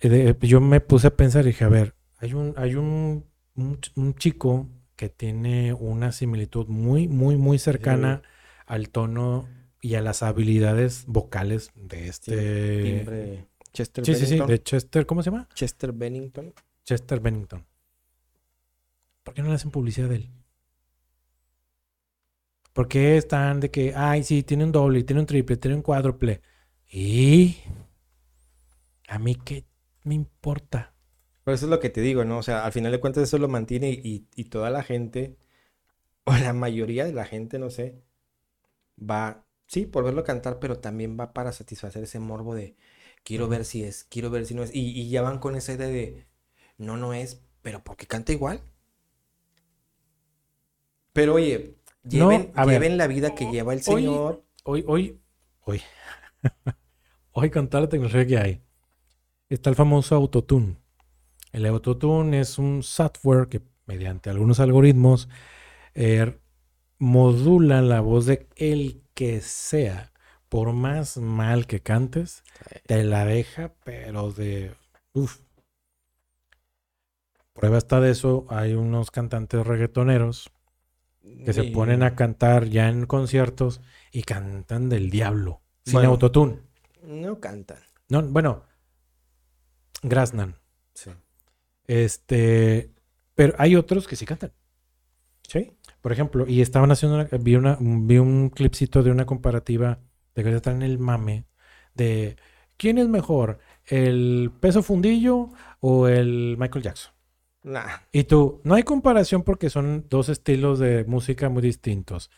[0.00, 3.24] Eh, yo me puse a pensar y dije, a ver, hay un, hay un,
[3.54, 8.22] un, ch- un chico que tiene una similitud muy, muy, muy cercana
[8.66, 9.48] al tono
[9.80, 12.82] y a las habilidades vocales de este...
[12.82, 13.46] Timbre.
[13.72, 15.48] Chester Sí, sí, sí, de Chester, ¿cómo se llama?
[15.54, 16.54] Chester Bennington.
[16.84, 17.66] Chester Bennington.
[19.24, 20.30] ¿Por qué no le hacen publicidad de él?
[22.74, 25.82] ¿Por qué están de que, ay, sí, tiene un doble, tiene un triple, tiene un
[25.82, 26.42] cuádruple?
[26.92, 27.56] Y
[29.08, 29.66] a mí qué
[30.04, 30.94] me importa.
[31.44, 32.38] Pues eso es lo que te digo, ¿no?
[32.38, 35.38] O sea, al final de cuentas eso lo mantiene y, y toda la gente,
[36.24, 38.02] o la mayoría de la gente, no sé,
[38.98, 42.76] va, sí, por verlo cantar, pero también va para satisfacer ese morbo de,
[43.24, 44.74] quiero ver si es, quiero ver si no es.
[44.74, 46.26] Y, y ya van con esa idea de,
[46.78, 48.62] no, no es, pero porque canta igual.
[51.12, 51.76] Pero oye,
[52.08, 52.80] lleven, a ver.
[52.80, 54.44] lleven la vida que lleva el Hoy- Señor.
[54.64, 55.20] Hoy, hoy,
[55.60, 55.82] hoy.
[57.32, 58.62] hoy con toda la tecnología que hay,
[59.48, 60.76] está el famoso autotune.
[61.52, 65.28] El autotune es un software que mediante algunos algoritmos
[65.94, 66.38] eh,
[66.98, 70.12] modula la voz de el que sea.
[70.48, 72.44] Por más mal que cantes,
[72.86, 74.72] te la deja, pero de...
[75.12, 75.40] Uf.
[77.52, 78.46] Prueba está de eso.
[78.50, 80.50] Hay unos cantantes reggaetoneros
[81.44, 83.80] que se ponen a cantar ya en conciertos
[84.12, 86.10] y cantan del diablo, sin Bueno.
[86.10, 86.58] autotune.
[87.02, 87.78] No cantan.
[88.08, 88.64] No, bueno,
[90.02, 90.56] Grasnan.
[90.94, 91.10] Sí.
[91.86, 92.90] Este,
[93.34, 94.52] pero hay otros que sí cantan.
[95.48, 95.72] Sí.
[96.00, 99.98] Por ejemplo, y estaban haciendo una, vi una, vi un clipcito de una comparativa
[100.34, 101.46] de que están en el mame
[101.94, 102.36] de
[102.76, 107.13] quién es mejor, el peso fundillo o el Michael Jackson.
[107.64, 107.86] Nah.
[108.12, 112.30] Y tú, no hay comparación porque son dos estilos de música muy distintos.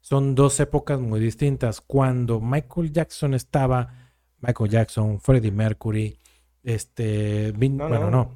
[0.00, 1.80] Son dos épocas muy distintas.
[1.80, 6.18] Cuando Michael Jackson estaba, Michael Jackson, Freddie Mercury,
[6.64, 8.10] este, Vin- No, bueno, no.
[8.10, 8.32] no.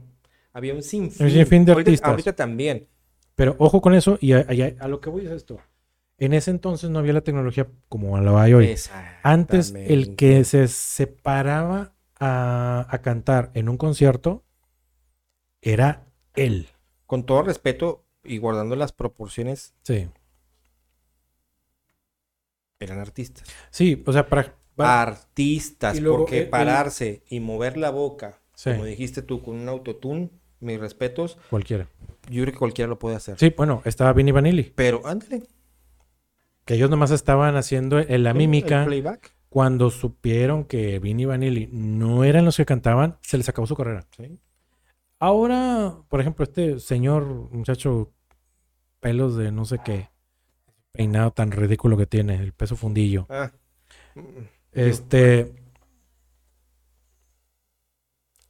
[0.53, 1.27] Había un sinfín.
[1.27, 2.11] Un sinfín de Ahorita- artistas.
[2.11, 2.87] Ahorita también.
[3.35, 5.59] Pero ojo con eso y a, a- a lo que voy es esto.
[6.19, 8.75] En ese entonces no había la tecnología como lo hay hoy.
[9.23, 14.43] Antes el que se separaba a, a cantar en un concierto
[15.61, 16.69] era él.
[17.07, 20.09] Con todo respeto y guardando las proporciones, Sí.
[22.81, 23.49] eran artistas.
[23.71, 24.55] Sí, o sea, para...
[24.79, 28.71] Artistas, luego porque el- el- pararse y mover la boca, Sí.
[28.73, 30.29] como dijiste tú, con un autotune,
[30.61, 31.89] mis respetos, Cualquiera.
[32.31, 33.39] yo creo que cualquiera lo puede hacer.
[33.39, 35.45] Sí, bueno, estaba Vinny Vanilli, Pero ándale.
[36.67, 38.81] que ellos nomás estaban haciendo en la mímica.
[38.83, 39.33] El playback.
[39.49, 44.05] Cuando supieron que Vinny Vanilli no eran los que cantaban, se les acabó su carrera.
[44.15, 44.39] Sí.
[45.19, 48.13] Ahora, por ejemplo, este señor, muchacho,
[49.01, 50.11] pelos de no sé qué,
[50.93, 53.27] peinado tan ridículo que tiene, el peso fundillo.
[53.29, 53.53] Ah.
[54.73, 55.55] Este.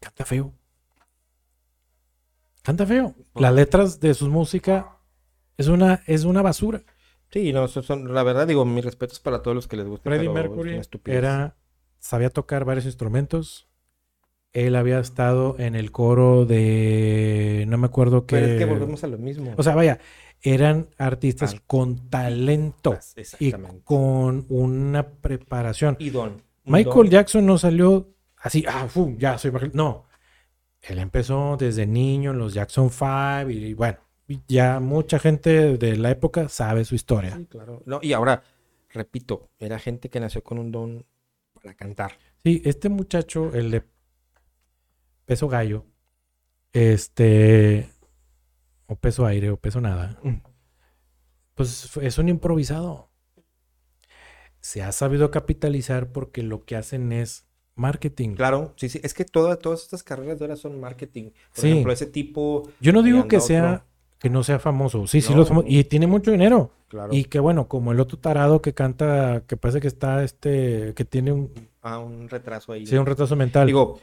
[0.01, 0.53] Canta feo.
[2.63, 3.15] Canta feo.
[3.35, 4.99] Las letras de su música
[5.57, 6.83] es una, es una basura.
[7.31, 10.09] Sí, no, son, la verdad, digo, mis respetos para todos los que les gusta.
[10.09, 11.57] Freddie Mercury era,
[11.99, 13.69] sabía tocar varios instrumentos.
[14.57, 18.37] Él había estado en el coro de, no me acuerdo qué.
[18.37, 19.53] Pero es que volvemos a lo mismo.
[19.59, 19.99] O sea, vaya,
[20.41, 22.99] eran artistas Al- con talento
[23.39, 23.53] y
[23.85, 25.97] con una preparación.
[25.99, 26.43] Y Don.
[26.65, 27.11] Michael don.
[27.11, 29.53] Jackson no salió así, ah, fu, ya soy.
[29.75, 30.07] No.
[30.81, 33.99] Él empezó desde niño en los Jackson 5 y bueno,
[34.49, 37.37] ya mucha gente de la época sabe su historia.
[37.37, 37.83] Sí, claro.
[37.85, 38.43] No, y ahora,
[38.89, 41.05] repito, era gente que nació con un don
[41.53, 42.13] para cantar.
[42.43, 43.83] Sí, este muchacho, el de
[45.27, 45.85] peso gallo,
[46.73, 47.89] este,
[48.87, 50.19] o peso aire, o peso nada,
[51.55, 53.11] pues fue- es un improvisado.
[54.61, 58.35] Se ha sabido capitalizar porque lo que hacen es marketing.
[58.35, 59.01] Claro, sí, sí.
[59.03, 61.31] Es que todas, todas estas carreras de ahora son marketing.
[61.55, 61.71] Por Sí.
[61.71, 62.69] ejemplo, ese tipo.
[62.81, 63.47] Yo no digo que otro.
[63.47, 63.85] sea,
[64.19, 65.07] que no sea famoso.
[65.07, 65.65] Sí, sí, lo somos.
[65.69, 66.73] Y tiene mucho dinero.
[66.89, 67.13] Claro.
[67.13, 71.05] Y que bueno, como el otro tarado que canta, que parece que está este, que
[71.05, 72.87] tiene un, Ah, un retraso ahí.
[72.87, 73.67] sí, un retraso mental.
[73.67, 74.01] Digo,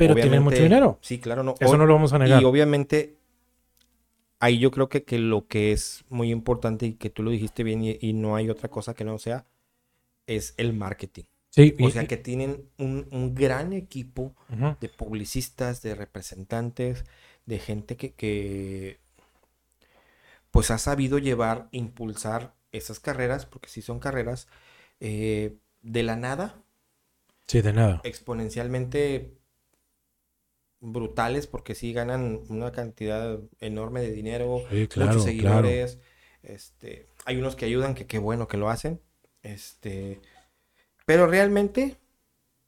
[0.00, 0.98] pero tiene obviamente- mucho dinero.
[1.00, 1.54] Sí, claro, no.
[1.60, 2.42] Eso O- no lo vamos a negar.
[2.42, 3.16] Y obviamente,
[4.40, 7.62] ahí yo creo que, que lo que es muy importante y que tú lo dijiste
[7.62, 9.46] bien y, y no hay otra cosa que no sea,
[10.26, 11.24] es el marketing.
[11.50, 14.34] Sí, O y- sea que tienen un, un gran equipo
[14.80, 17.04] de publicistas, de representantes,
[17.46, 18.98] de gente que, que
[20.52, 24.46] pues ha sabido llevar, impulsar esas carreras, porque sí son carreras,
[25.00, 26.54] eh, de la nada,
[27.46, 28.00] Sí, de nada.
[28.04, 29.32] exponencialmente
[30.80, 35.68] brutales, porque sí ganan una cantidad enorme de dinero, Sí, claro, muchos claro.
[35.68, 35.98] seguidores.
[36.42, 39.00] Este, hay unos que ayudan, que qué bueno que lo hacen.
[39.42, 40.20] Este,
[41.06, 41.96] pero realmente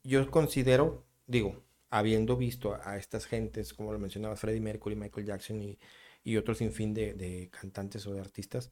[0.05, 5.27] yo considero, digo, habiendo visto a, a estas gentes, como lo mencionaba Freddie Mercury, Michael
[5.27, 5.79] Jackson y,
[6.25, 8.71] y otro sinfín de, de cantantes o de artistas,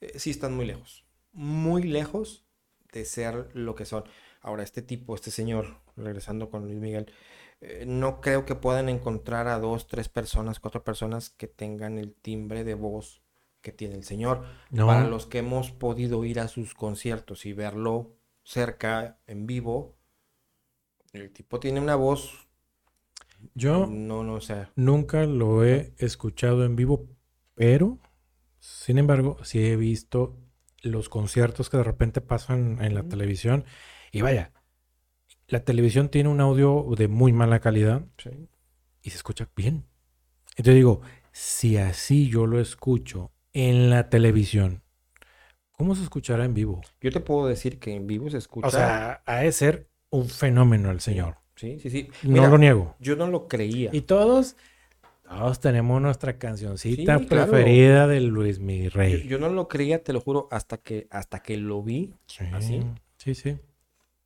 [0.00, 2.44] eh, sí están muy lejos, muy lejos
[2.92, 4.04] de ser lo que son.
[4.40, 7.12] Ahora, este tipo, este señor, regresando con Luis Miguel,
[7.60, 12.14] eh, no creo que puedan encontrar a dos, tres personas, cuatro personas que tengan el
[12.14, 13.22] timbre de voz
[13.60, 14.44] que tiene el señor.
[14.70, 14.86] No.
[14.86, 19.96] Para los que hemos podido ir a sus conciertos y verlo cerca, en vivo,
[21.12, 22.48] el tipo tiene una voz.
[23.54, 24.70] Yo No, no, o sea.
[24.76, 27.08] nunca lo he escuchado en vivo,
[27.54, 27.98] pero,
[28.58, 30.36] sin embargo, sí he visto
[30.82, 33.64] los conciertos que de repente pasan en la televisión.
[34.12, 34.52] Y vaya,
[35.48, 38.02] la televisión tiene un audio de muy mala calidad
[39.02, 39.84] y se escucha bien.
[40.50, 41.00] Entonces digo,
[41.32, 44.82] si así yo lo escucho en la televisión,
[45.72, 46.80] ¿cómo se escuchará en vivo?
[47.00, 48.68] Yo te puedo decir que en vivo se escucha.
[48.68, 51.36] O sea, ha de ser un fenómeno el señor.
[51.56, 52.08] sí, sí, sí.
[52.22, 52.94] No Mira, lo niego.
[53.00, 53.90] yo no lo creía.
[53.92, 54.56] Y todos,
[55.28, 57.52] todos tenemos nuestra cancioncita Sí, claro.
[57.52, 59.28] preferida de Luis Mi Yo, Rey.
[59.28, 62.14] yo no lo creía, te lo juro, hasta que, hasta que lo vi.
[62.26, 62.80] Sí, ¿Así?
[63.18, 63.58] sí, sí.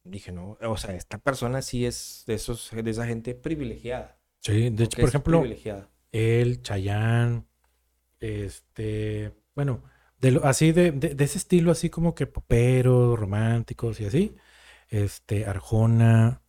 [0.04, 4.18] Dije, no, o sea, esta persona sí es de esos, de esa gente privilegiada.
[4.40, 5.88] Sí, de hecho, por es ejemplo, privilegiada.
[6.10, 7.44] él, Chayanne,
[8.20, 9.82] este, bueno,
[10.20, 14.36] de lo- así de, de- de ese estilo, así como que poperos, románticos y así.
[14.88, 16.42] Este, Arjona,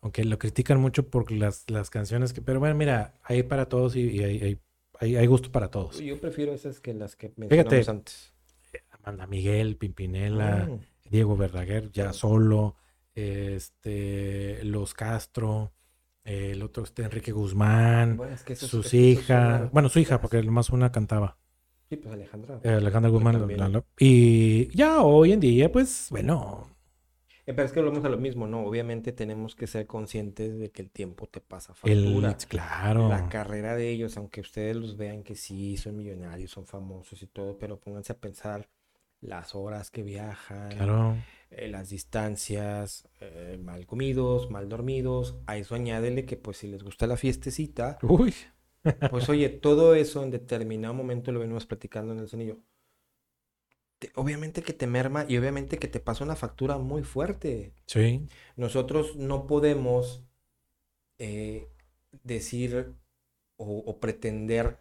[0.00, 3.96] aunque lo critican mucho por las, las canciones que, pero bueno, mira, hay para todos
[3.96, 4.60] y, y hay, hay,
[5.00, 5.98] hay- hay gusto para todos.
[6.00, 8.34] Yo prefiero esas que las que mencionamos Fíjate, antes.
[8.90, 10.80] Amanda Miguel, Pimpinela, Mm.
[11.10, 12.76] Diego Verdaguer, ya solo,
[13.18, 15.72] este, Los Castro,
[16.24, 20.20] eh, el otro, este, Enrique Guzmán, Bueno, es que esos- sus hijas, bueno, su hija,
[20.20, 21.38] porque nomás una cantaba,
[21.88, 22.60] Sí, pues Alejandra.
[22.62, 23.60] eh, Alejandra Guzmán, también.
[23.60, 26.68] la- la- y ya hoy en día, pues, bueno,
[27.46, 28.60] Eh, pero es que volvemos a lo mismo, ¿no?
[28.66, 32.36] Obviamente tenemos que ser conscientes de que el tiempo te pasa el, factura.
[32.48, 37.22] claro, La carrera de ellos, aunque ustedes los vean que sí, son millonarios, son famosos
[37.22, 38.68] y todo, pero pónganse a pensar
[39.20, 41.16] las horas que viajan, claro,
[41.50, 45.36] eh, las distancias, eh, mal comidos, mal dormidos.
[45.46, 48.34] A eso añádele que pues si les gusta la fiestecita, uy,
[49.08, 52.58] pues oye, todo eso en determinado momento lo venimos platicando en el sonillo.
[54.00, 57.74] Te- obviamente que te merma y obviamente que te pasa una factura muy fuerte.
[57.86, 60.24] sí, Nosotros no podemos
[61.18, 61.68] eh,
[62.24, 62.94] decir
[63.58, 64.80] o, o pretender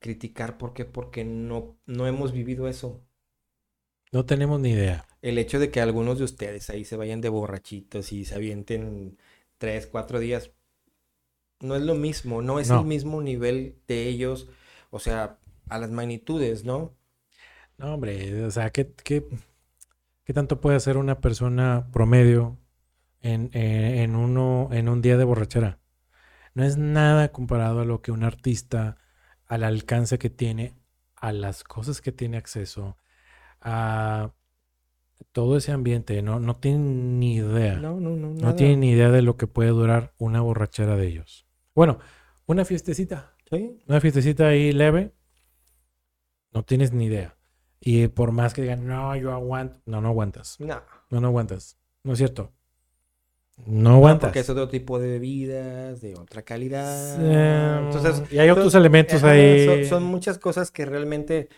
[0.00, 0.84] criticar ¿por qué?
[0.84, 3.04] porque no, no hemos vivido eso.
[4.12, 7.28] No tenemos ni idea, El hecho de que algunos de ustedes ahí se vayan de
[7.28, 9.16] borrachitos y se avienten
[9.58, 10.50] tres, cuatro días,
[11.60, 12.80] no es lo mismo, no es No.
[12.80, 14.48] el mismo nivel de ellos,
[14.90, 15.38] o sea,
[15.68, 16.96] a las magnitudes, ¿no?
[17.78, 19.24] no, hombre, o sea, ¿qué, qué,
[20.24, 22.58] qué tanto puede hacer una persona promedio
[23.20, 25.80] en, en, en uno, en un día de borrachera?
[26.54, 28.98] No es nada comparado a lo que un artista,
[29.46, 30.74] al alcance que tiene,
[31.16, 32.96] a las cosas que tiene acceso,
[33.60, 34.32] a
[35.32, 36.20] todo ese ambiente.
[36.22, 37.74] No, no tienen ni idea.
[37.76, 38.56] No, No, no, no, nada.
[38.56, 41.46] tienen ni idea de lo que puede durar una borrachera de ellos.
[41.74, 41.98] Bueno,
[42.46, 43.34] una fiestecita.
[43.50, 45.12] Sí, Una fiestecita ahí leve.
[46.52, 47.36] No tienes ni idea.
[47.80, 49.80] Y por más que digan, no, yo aguanto.
[49.86, 50.56] No, no aguantas.
[50.58, 50.80] no.
[51.10, 51.78] No, no aguantas.
[52.02, 52.52] No es cierto.
[53.66, 54.28] No aguantas.
[54.28, 57.82] Porque es otro tipo de bebidas, de otra calidad.
[57.86, 59.64] Entonces, y hay otros elementos ahí.
[59.66, 61.48] Son, son muchas cosas que realmente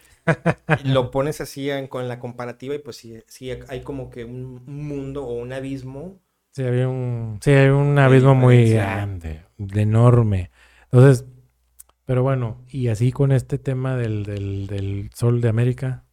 [0.84, 4.64] lo pones así en- con la comparativa y pues sí, sí hay como que un
[4.66, 6.20] mundo o un abismo.
[6.52, 10.50] Sí, había un, sí, hay un abismo muy grande, de enorme.
[10.84, 11.24] Entonces,
[12.06, 16.04] pero bueno, y así con este tema del, del, del Sol de América.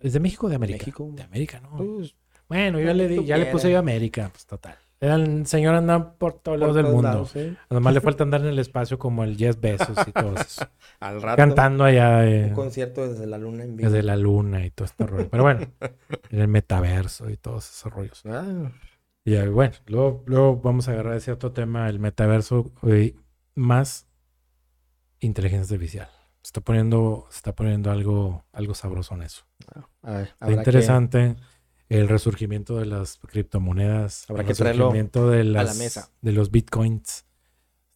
[0.00, 0.78] ¿Es de México o de América?
[0.78, 1.10] México.
[1.16, 1.76] De América, ¿no?
[1.78, 2.14] Pues,
[2.48, 4.78] Bueno, yo Como le, di- ya le puse yo América, pues total.
[5.00, 7.02] El señor anda por todos lados del mundo.
[7.02, 7.56] lados, ¿eh?
[7.68, 10.68] Además le falta andar en el espacio como el Jeff Bezos y todos esos.
[11.00, 13.90] Al rato, Cantando allá eh, un concierto desde la luna en vivo.
[13.90, 15.28] desde la luna y todo este rollo.
[15.28, 15.60] Pero bueno,
[16.30, 18.22] en el metaverso y todos esos rollos.
[18.24, 18.70] Ah,
[19.24, 23.14] Y eh, bueno, luego, luego vamos a agarrar ese otro tema, el metaverso eh,
[23.54, 24.06] más
[25.20, 26.08] inteligencia artificial.
[26.42, 29.44] Se está poniendo, se está poniendo algo, algo sabroso en eso.
[30.02, 31.36] a ver, Está habrá que- interesante
[31.98, 36.10] el resurgimiento de las criptomonedas, Habrá el que resurgimiento de la las, mesa.
[36.22, 37.24] de los bitcoins.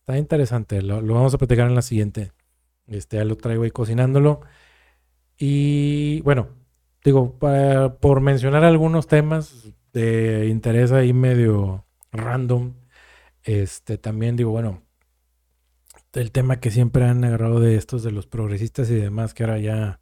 [0.00, 2.32] Está interesante, lo, lo vamos a platicar en la siguiente.
[2.86, 4.40] Este, ya lo traigo ahí cocinándolo.
[5.36, 6.48] Y bueno,
[7.04, 12.74] digo, para- por mencionar algunos temas de interés ahí medio random,
[13.42, 14.82] este, también digo, bueno,
[16.12, 19.58] el tema que siempre han agarrado de estos, de los progresistas y demás, que ahora
[19.58, 20.00] ya,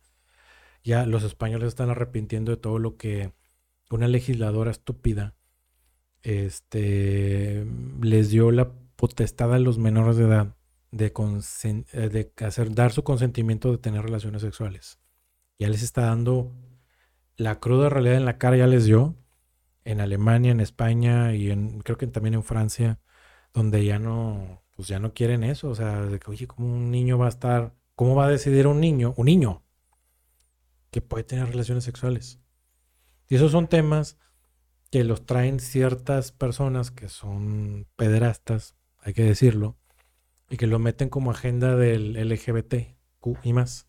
[0.85, 3.33] ya los españoles están arrepintiendo de todo lo que
[3.91, 5.35] una legisladora estúpida
[6.23, 7.67] este,
[8.03, 10.57] les dio la potestad a los menores de edad
[10.91, 14.99] de, eh, de hacer, dar su consentimiento de tener relaciones sexuales.
[15.59, 16.53] Ya les está dando
[17.37, 19.17] la cruda realidad en la cara, ya les dio
[19.85, 22.99] en Alemania, en España y en, creo que también en Francia,
[23.53, 25.69] donde ya no, pues ya no quieren eso.
[25.69, 28.67] O sea, de que, oye, ¿cómo un niño va a estar ¿Cómo va a decidir
[28.67, 29.65] un niño, un niño,
[30.91, 32.39] que puede tener relaciones sexuales?
[33.29, 34.19] Y esos son temas
[34.91, 39.77] que los traen ciertas personas que son pederastas, hay que decirlo,
[40.49, 43.89] y que lo meten como agenda del LGBTQ y más.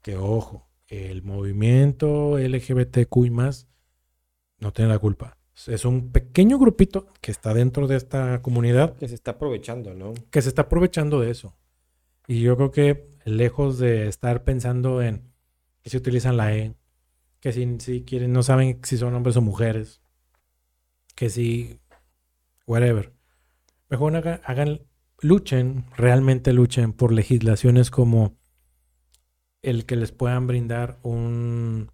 [0.00, 3.68] Que ojo, el movimiento LGBTQ y más
[4.58, 5.38] no tiene la culpa.
[5.66, 8.96] Es un pequeño grupito que está dentro de esta comunidad.
[8.96, 10.14] Que se está aprovechando, ¿no?
[10.30, 11.56] Que se está aprovechando de eso.
[12.26, 15.30] Y yo creo que lejos de estar pensando en
[15.82, 16.74] que se utilizan la E,
[17.42, 20.00] que si, si quieren, no saben si son hombres o mujeres,
[21.16, 21.80] que si,
[22.66, 23.12] whatever.
[23.90, 24.80] Mejor hagan,
[25.20, 28.38] luchen, realmente luchen por legislaciones como
[29.60, 31.90] el que les puedan brindar un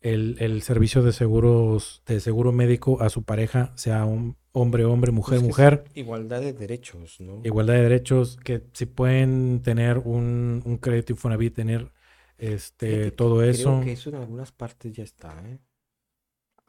[0.00, 5.38] el, servicio de seguros, de seguro médico a su pareja, sea un hombre, hombre, mujer,
[5.38, 5.84] pues mujer.
[5.94, 7.42] Igualdad de derechos, ¿no?
[7.44, 11.92] Igualdad de derechos, que si pueden tener un, un crédito Infonavit, tener
[12.38, 13.74] este, todo eso.
[13.74, 15.58] Creo que eso en algunas partes ya está, ¿eh?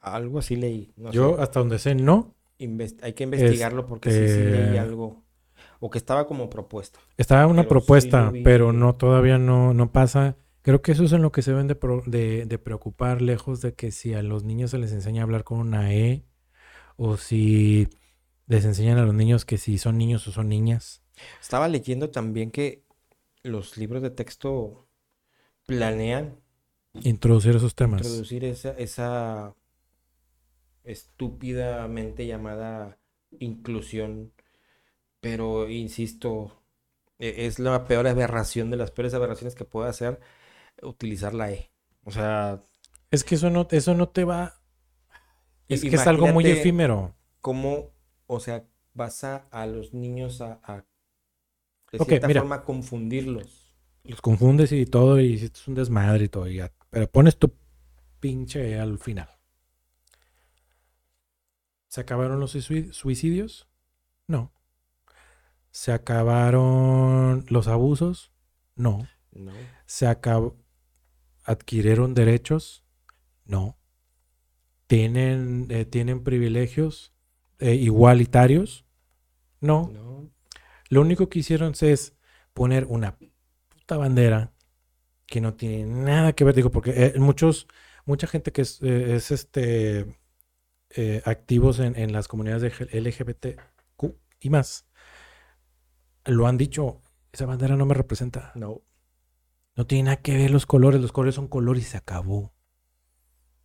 [0.01, 0.93] Algo así leí.
[1.11, 2.35] Yo, hasta donde sé, no.
[3.01, 5.23] hay que investigarlo porque sí, sí leí este algo.
[5.79, 6.99] O que estaba como propuesta.
[7.17, 10.37] Estaba una propuesta, pero no, todavía no, no pasa.
[10.61, 13.91] Creo que eso es en lo que se deben de, de, preocupar, lejos de que
[13.91, 16.25] si a los niños se les enseña a hablar con una E,
[16.97, 17.87] o si
[18.47, 21.01] les enseñan a los niños que si son niños o son niñas.
[21.41, 22.83] Estaba leyendo también que
[23.43, 24.88] los libros de texto
[25.69, 26.39] planean
[27.03, 28.01] introducir esos temas.
[28.01, 29.55] Introducir esa, esa
[30.83, 32.97] estúpidamente llamada
[33.39, 34.33] inclusión,
[35.21, 36.63] pero insisto,
[37.19, 40.19] e, es la peor aberración de las peores aberraciones que puede hacer
[40.81, 41.71] utilizar la E.
[42.03, 42.63] O sea...
[43.11, 44.61] Es que eso no, eso no te va...
[45.67, 47.15] Es que es algo muy efímero.
[47.41, 47.91] ¿Cómo,
[48.25, 50.85] o sea, vas a, los niños a,
[51.91, 53.68] de cierta forma confundirlos?
[54.03, 56.71] Los confundes y todo, y es un desmadre y todo, ya.
[56.89, 57.53] Pero pones tu
[58.19, 59.29] pinche al final.
[61.87, 63.67] ¿Se acabaron los suicidios?
[64.27, 64.53] No.
[65.71, 68.31] ¿Se acabaron los abusos?
[68.75, 69.07] No.
[69.31, 69.53] No.
[69.85, 70.55] ¿Se acabó?
[71.43, 72.83] ¿Adquirieron derechos?
[73.45, 73.77] No.
[74.87, 77.13] ¿Tienen, eh, ¿tienen privilegios
[77.59, 78.85] eh, igualitarios?
[79.59, 79.89] No.
[79.91, 80.29] no.
[80.89, 82.15] Lo único que hicieron es
[82.53, 83.17] poner una
[83.89, 84.53] puta bandera
[85.25, 87.67] que no tiene nada que ver, digo, porque eh, muchos,
[88.05, 90.15] mucha gente que es, es este
[91.25, 94.03] activos en, en, las comunidades de LGBTQ
[94.41, 94.87] y más
[96.25, 98.51] lo han dicho, esa bandera no me representa.
[98.55, 98.81] No.
[99.75, 102.53] No tiene nada que ver los colores, los colores son colores y se acabó.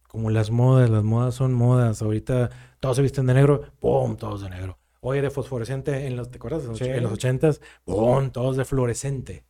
[0.08, 2.00] Como las modas, las modas son modas.
[2.00, 2.50] Ahorita
[2.80, 4.16] todos se visten de negro, ¡pum!
[4.16, 4.78] Todos de negro.
[5.00, 6.64] Oye, de fosforescente en los, ¿te acuerdas?
[6.80, 8.30] En los ochentas, ¡pum!
[8.30, 9.44] Todos de fluorescente.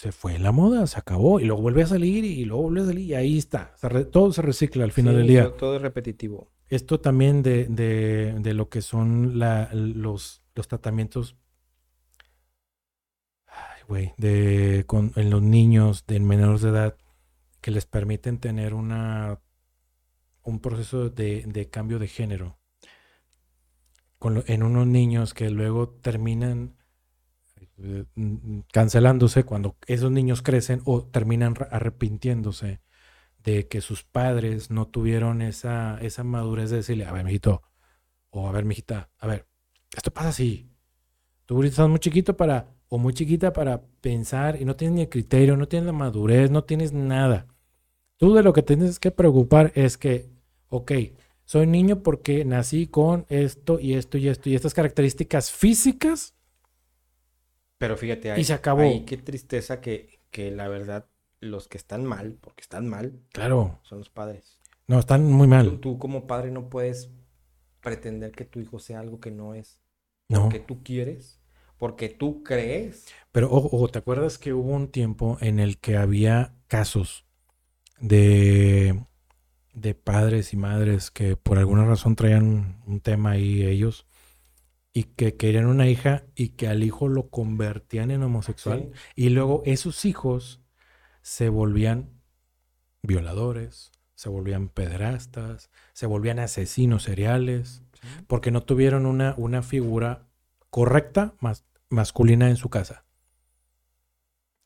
[0.00, 2.86] Se fue la moda, se acabó y luego vuelve a salir y luego vuelve a
[2.86, 3.74] salir y ahí está.
[4.10, 5.54] todo se recicla al final del día.
[5.58, 6.50] Todo es repetitivo.
[6.70, 11.36] Esto también de, de, de lo que son la, los, los tratamientos
[14.16, 16.96] de, con, en los niños de menores de edad
[17.60, 19.42] que les permiten tener una,
[20.42, 22.58] un proceso de, cambio de género.
[24.46, 26.79] en unos niños que luego terminan
[27.82, 28.04] eh,
[28.72, 32.80] cancelándose cuando esos niños crecen o terminan arrepintiéndose
[33.42, 37.62] de que sus padres no tuvieron esa, esa madurez de decirle, a ver, mijito,
[38.30, 39.46] o a ver, mijita, a ver,
[39.96, 40.70] esto pasa así.
[41.46, 45.08] Tú estás muy chiquito para o muy chiquita para pensar y no tienes ni el
[45.08, 47.46] criterio, no tienes la madurez, no tienes nada.
[48.16, 50.28] Tú de lo que tienes que preocupar es que,
[50.68, 50.92] ok,
[51.44, 56.34] soy niño porque nací con esto y esto y esto y estas características físicas.
[57.80, 58.82] Pero fíjate, ahí, y se acabó.
[59.06, 61.06] qué tristeza que, que la verdad
[61.40, 64.58] los que están mal, porque están mal, claro, son los padres.
[64.86, 65.80] No, están muy mal.
[65.80, 67.10] Tú, como padre no puedes
[67.80, 69.80] pretender que tu hijo sea algo que no es.
[70.28, 70.50] No.
[70.50, 71.40] Que tú quieres
[71.78, 73.06] porque tú crees.
[73.32, 77.24] Pero ojo, ¿te acuerdas que hubo un tiempo en el que había casos
[77.98, 79.02] de,
[79.72, 84.06] de padres y madres que por alguna razón traían un tema ahí ellos
[84.92, 89.62] y que querían una hija y que al hijo lo convertían en homosexual y luego
[89.64, 90.60] esos hijos
[91.22, 92.20] se volvían
[93.02, 97.82] violadores, se volvían pederastas, se volvían asesinos seriales,
[98.26, 100.26] porque no tuvieron una, una figura
[100.70, 101.34] correcta,
[101.88, 103.04] masculina en su casa.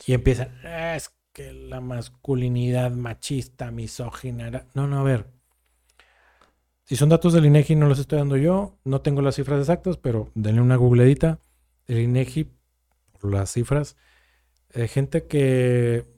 [0.06, 4.66] Y empiezan, es que la masculinidad machista, misógina.
[4.74, 5.33] No, no, a ver.
[6.84, 8.78] Si son datos del INEGI, no los estoy dando yo.
[8.84, 11.38] No tengo las cifras exactas, pero denle una googleadita.
[11.86, 12.50] El INEGI,
[13.22, 13.96] las cifras,
[14.70, 16.14] eh, gente que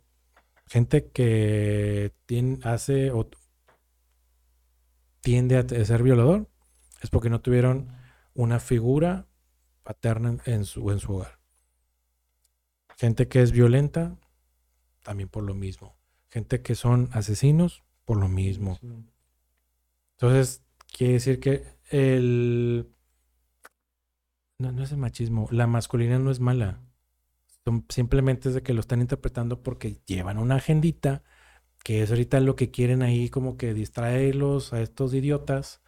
[0.67, 3.29] gente que tiene, hace o
[5.21, 6.49] tiende a ser violador
[7.03, 7.89] es porque no tuvieron
[8.35, 9.27] una figura
[9.83, 11.39] paterna en su, en su hogar.
[12.97, 14.17] Gente que es violenta,
[15.03, 15.97] también por lo mismo.
[16.29, 18.79] Gente que son asesinos, por lo mismo.
[20.19, 20.64] Entonces,
[20.97, 22.89] quiere decir que el...
[24.59, 25.49] No, no es el machismo.
[25.51, 26.81] La masculina no es mala.
[27.89, 31.23] Simplemente es de que lo están interpretando porque llevan una agendita,
[31.85, 35.83] que es ahorita lo que quieren ahí como que distraerlos a estos idiotas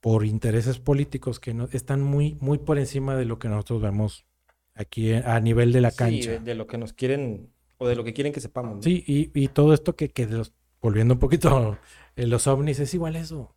[0.00, 4.26] por intereses políticos que no, están muy, muy por encima de lo que nosotros vemos
[4.74, 6.38] aquí a nivel de la cancha.
[6.38, 8.84] de, lo que nos quieren o de lo que quieren que sepamos.
[8.84, 10.52] Sí, y, todo esto que, que los,
[10.84, 11.78] volviendo un poquito,
[12.16, 13.56] eh, los ovnis es igual eso.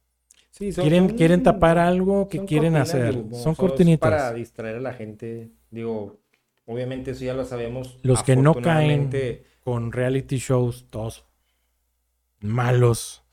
[0.52, 3.26] Sí, quieren, quieren tapar algo que quieren hacer.
[3.34, 4.10] Son cortinitas.
[4.10, 5.52] Para distraer a la gente.
[5.70, 6.20] Digo,
[6.66, 8.00] obviamente eso ya lo sabemos.
[8.02, 9.12] Los que no caen
[9.60, 11.26] con reality shows, todos
[12.40, 13.24] malos,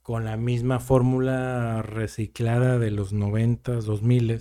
[0.00, 4.40] con la misma fórmula reciclada de los 90, 2000,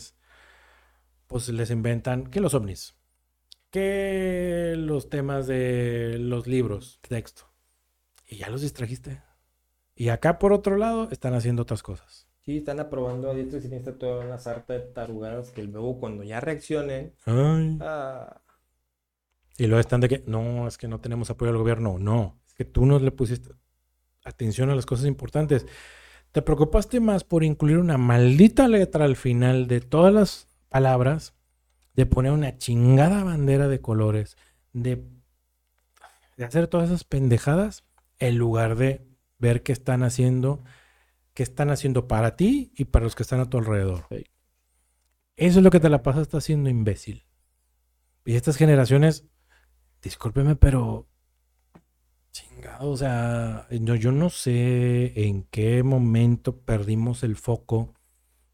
[1.27, 2.95] pues les inventan que los ovnis,
[3.71, 7.54] que los temas de los libros, texto.
[8.27, 9.21] Y ya los distrajiste.
[9.95, 12.27] Y acá por otro lado están haciendo otras cosas.
[12.41, 16.23] Sí, están aprobando a diestra y siniestra toda una sarta de tarugadas que luego cuando
[16.23, 17.13] ya reaccionen.
[17.25, 17.77] Ay.
[17.81, 18.41] Ah.
[19.57, 21.97] Y luego están de que, no, es que no tenemos apoyo al gobierno.
[21.97, 23.51] No, es que tú no le pusiste
[24.23, 25.65] atención a las cosas importantes.
[26.31, 31.33] Te preocupaste más por incluir una maldita letra al final de todas las palabras,
[31.93, 34.35] de poner una chingada bandera de colores,
[34.73, 35.03] de,
[36.35, 37.85] de hacer todas esas pendejadas,
[38.19, 39.07] en lugar de
[39.37, 40.63] ver qué están haciendo,
[41.33, 44.07] qué están haciendo para ti y para los que están a tu alrededor.
[45.35, 47.25] Eso es lo que te la pasas haciendo imbécil.
[48.25, 49.25] Y estas generaciones,
[50.01, 51.07] discúlpeme, pero
[52.35, 57.93] Chingado, o sea, yo no sé en qué momento perdimos el foco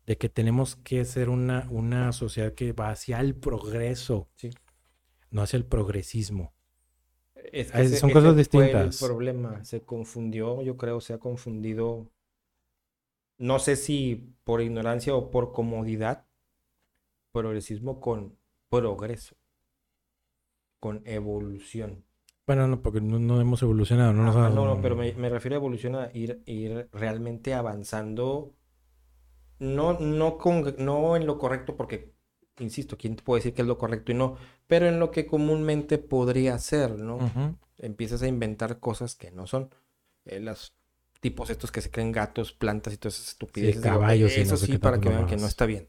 [0.06, 4.30] de que tenemos que ser una, una sociedad que va hacia el progreso,
[5.32, 6.54] no hacia el progresismo.
[8.00, 9.02] Son cosas distintas.
[9.02, 12.08] el problema se confundió, yo creo, se ha confundido,
[13.38, 16.26] no sé si por ignorancia o por comodidad,
[17.32, 18.38] progresismo con
[18.70, 19.36] progreso,
[20.80, 22.06] con evolución.
[22.48, 24.14] Bueno, no, porque no, hemos evolucionado.
[24.14, 28.54] No, no, no, pero me, refiero a evolucionar, ir, ir realmente avanzando.
[29.60, 32.11] No, no, con, no en lo correcto, porque,
[32.60, 34.38] insisto, ¿quién te puede decir que es lo correcto y no?
[34.68, 37.20] Pero en lo que comúnmente podría ser, ¿no?
[37.78, 39.74] Empiezas a inventar cosas que no son.
[40.26, 40.74] Eh, los
[41.20, 43.82] tipos estos que se creen gatos, plantas y todas esas estupideces.
[43.82, 45.88] caballos Eso sí, para que vean que no está bien.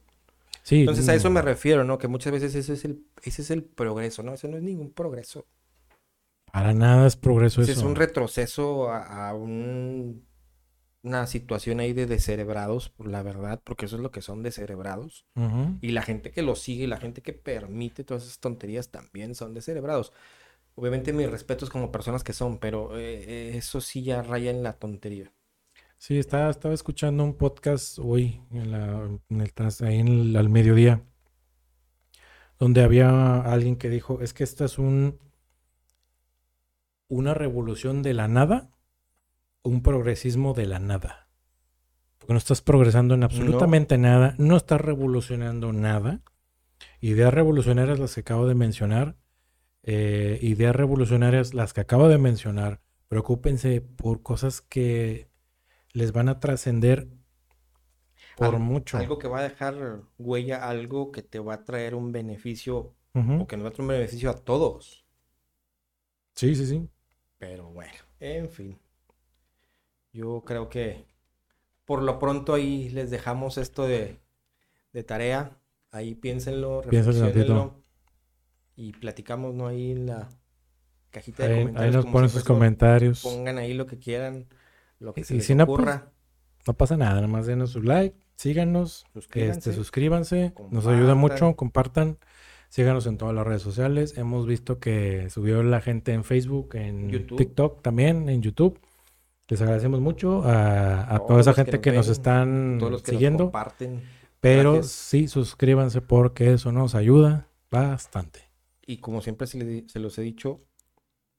[0.62, 1.98] Sí, Entonces a eso me refiero, ¿no?
[1.98, 4.32] Que muchas veces ese es el, ese es el progreso, ¿no?
[4.32, 5.46] Eso no es ningún progreso.
[6.52, 7.72] Para nada es progreso eso.
[7.72, 9.34] Es un retroceso a,
[11.02, 15.26] una situación ahí de descerebrados, la verdad, porque eso es lo que son descerebrados.
[15.80, 19.54] Y la gente que lo sigue, la gente que permite todas esas tonterías también son
[19.54, 20.12] descerebrados.
[20.74, 24.74] Obviamente mis respetos como personas que son, pero eh, eso sí ya raya en la
[24.74, 25.32] tontería.
[25.98, 31.02] Sí, estaba, estaba escuchando un podcast hoy, en, la, en el, ahí en al mediodía,
[32.58, 35.18] donde había alguien que dijo, es que esto es un
[37.12, 38.70] una revolución de la nada
[39.62, 41.28] un progresismo de la nada.
[42.18, 46.20] Porque no estás progresando en absolutamente nada, no estás revolucionando nada.
[47.00, 49.16] Ideas revolucionarias las que acabo de mencionar,
[49.82, 55.28] eh, ideas revolucionarias las que acabo de mencionar, preocúpense por cosas que
[55.92, 57.08] les van a trascender
[58.36, 58.98] por mucho.
[58.98, 63.46] Algo que va a dejar huella, algo que te va a traer un beneficio o
[63.46, 65.04] que nos va a traer un beneficio a todos.
[66.34, 66.88] Sí, sí, sí.
[67.38, 68.78] Pero bueno, en fin.
[70.12, 71.06] Yo creo que
[71.84, 74.20] por lo pronto ahí les dejamos esto de,
[75.06, 75.58] tarea.
[75.90, 77.82] Ahí piénsenlo, reflexionenlo.
[78.76, 79.66] Y platicamos, ¿no?
[79.66, 80.28] Ahí en la
[81.10, 81.94] cajita de comentarios.
[81.94, 83.22] Ahí nos ponen sus comentarios.
[83.22, 84.46] Pongan ahí lo que quieran,
[84.98, 86.12] lo que se les si pues, ocurra.
[86.66, 89.04] No, pasa nada, nada más denos su like, síganos,
[89.34, 92.18] este, suscríbanse, nos ayuda mucho, compartan.
[92.68, 94.16] Síganos en todas las redes sociales.
[94.16, 98.80] Hemos visto que subió la gente en Facebook, en TikTok también, en YouTube.
[99.48, 103.52] Les agradecemos mucho a, toda esa gente que nos, están siguiendo.
[104.40, 108.50] Pero sí, suscríbanse porque eso nos ayuda bastante.
[108.84, 110.62] Y como siempre se, los he dicho,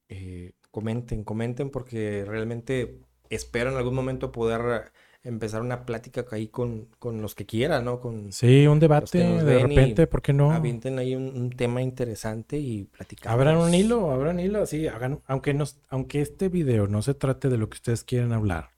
[0.09, 4.91] eh, comenten, comenten porque realmente espero en algún momento poder
[5.23, 7.99] empezar una plática ahí con, con los que quieran, ¿no?
[8.01, 10.51] Con, Sí, un debate de repente, ¿por qué no?
[10.51, 13.33] Avienten ahí un, un tema interesante y platicamos.
[13.33, 17.49] Abran un hilo, abran hilo, así, hagan, aunque nos, aunque este video no se trate
[17.49, 18.71] de lo que ustedes quieren hablar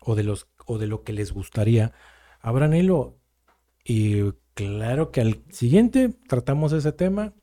[0.00, 1.92] o de los, o de lo que les gustaría,
[2.40, 3.18] abran hilo
[3.84, 7.34] y claro que al siguiente tratamos ese tema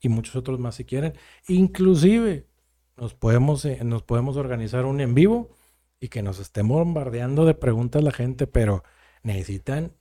[0.00, 1.14] y muchos otros más si quieren.
[1.48, 2.46] Inclusive
[2.96, 5.55] nos podemos, eh, nos podemos organizar un en vivo
[6.00, 8.82] y que nos estén bombardeando de preguntas la gente, pero
[9.22, 9.92] necesitan,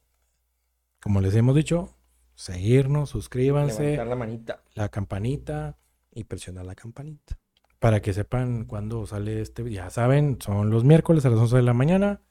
[1.02, 1.96] como les hemos dicho,
[2.36, 5.78] seguirnos, suscríbanse, Levantar la manita la campanita
[6.12, 7.38] y presionar la campanita.
[7.80, 9.70] para que sepan cuándo sale este.
[9.70, 12.22] Ya saben, son los miércoles a las 11 de la mañana.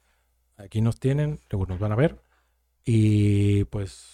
[0.57, 2.21] Aquí nos tienen, luego nos van a ver.
[2.85, 4.13] Y pues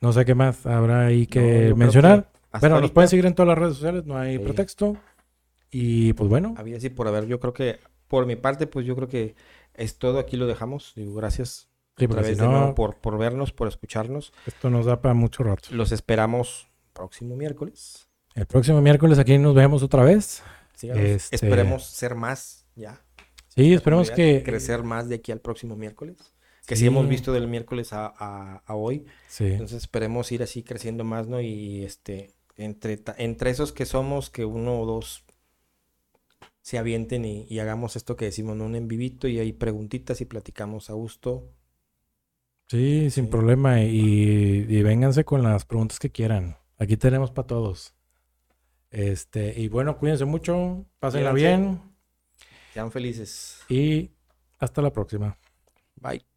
[0.00, 2.30] no sé qué más habrá ahí No, que creo mencionar.
[2.52, 4.44] que Bueno, nos ahorita, pueden seguir en todas las redes sociales, no hay Sí.
[4.44, 4.96] pretexto.
[5.70, 7.78] Y pues bueno, Había así por haber, yo creo que
[8.08, 9.34] por mi parte, pues yo creo que
[9.74, 10.18] es todo.
[10.18, 10.92] Aquí lo dejamos.
[10.96, 14.32] Digo, gracias sí, otra porque vez si de no, nuevo por, por vernos, por escucharnos.
[14.46, 15.68] esto nos da para mucho rato.
[15.72, 18.08] Los esperamos próximo miércoles.
[18.34, 20.42] El próximo miércoles aquí nos vemos otra vez.
[20.74, 21.02] Síganos.
[21.04, 23.02] Este- Esperemos ser más ya.
[23.48, 24.42] Sí, esperemos que...
[24.44, 26.16] crecer más de aquí al próximo miércoles.
[26.66, 26.86] Que sí, Sí.
[26.86, 29.06] hemos visto del miércoles a, a- a hoy.
[29.26, 31.40] Sí, Entonces esperemos ir así creciendo más, ¿no?
[31.40, 35.24] Y este, entre, entre esos que somos, que uno o dos
[36.68, 38.66] se avienten y, y hagamos esto que decimos, ¿no?
[38.66, 41.50] Un en vivito y hay preguntitas y platicamos a gusto.
[42.68, 43.30] sí, sin Sí.
[43.30, 43.82] problema.
[43.82, 46.56] Y, y vénganse con las preguntas que quieran.
[46.78, 47.94] Aquí tenemos para todos.
[48.90, 51.80] Este, y bueno, cuídense mucho, pásenla bien
[52.72, 53.58] Sean felices.
[53.68, 54.10] y
[54.58, 55.38] hasta la próxima.
[55.96, 56.27] Bye.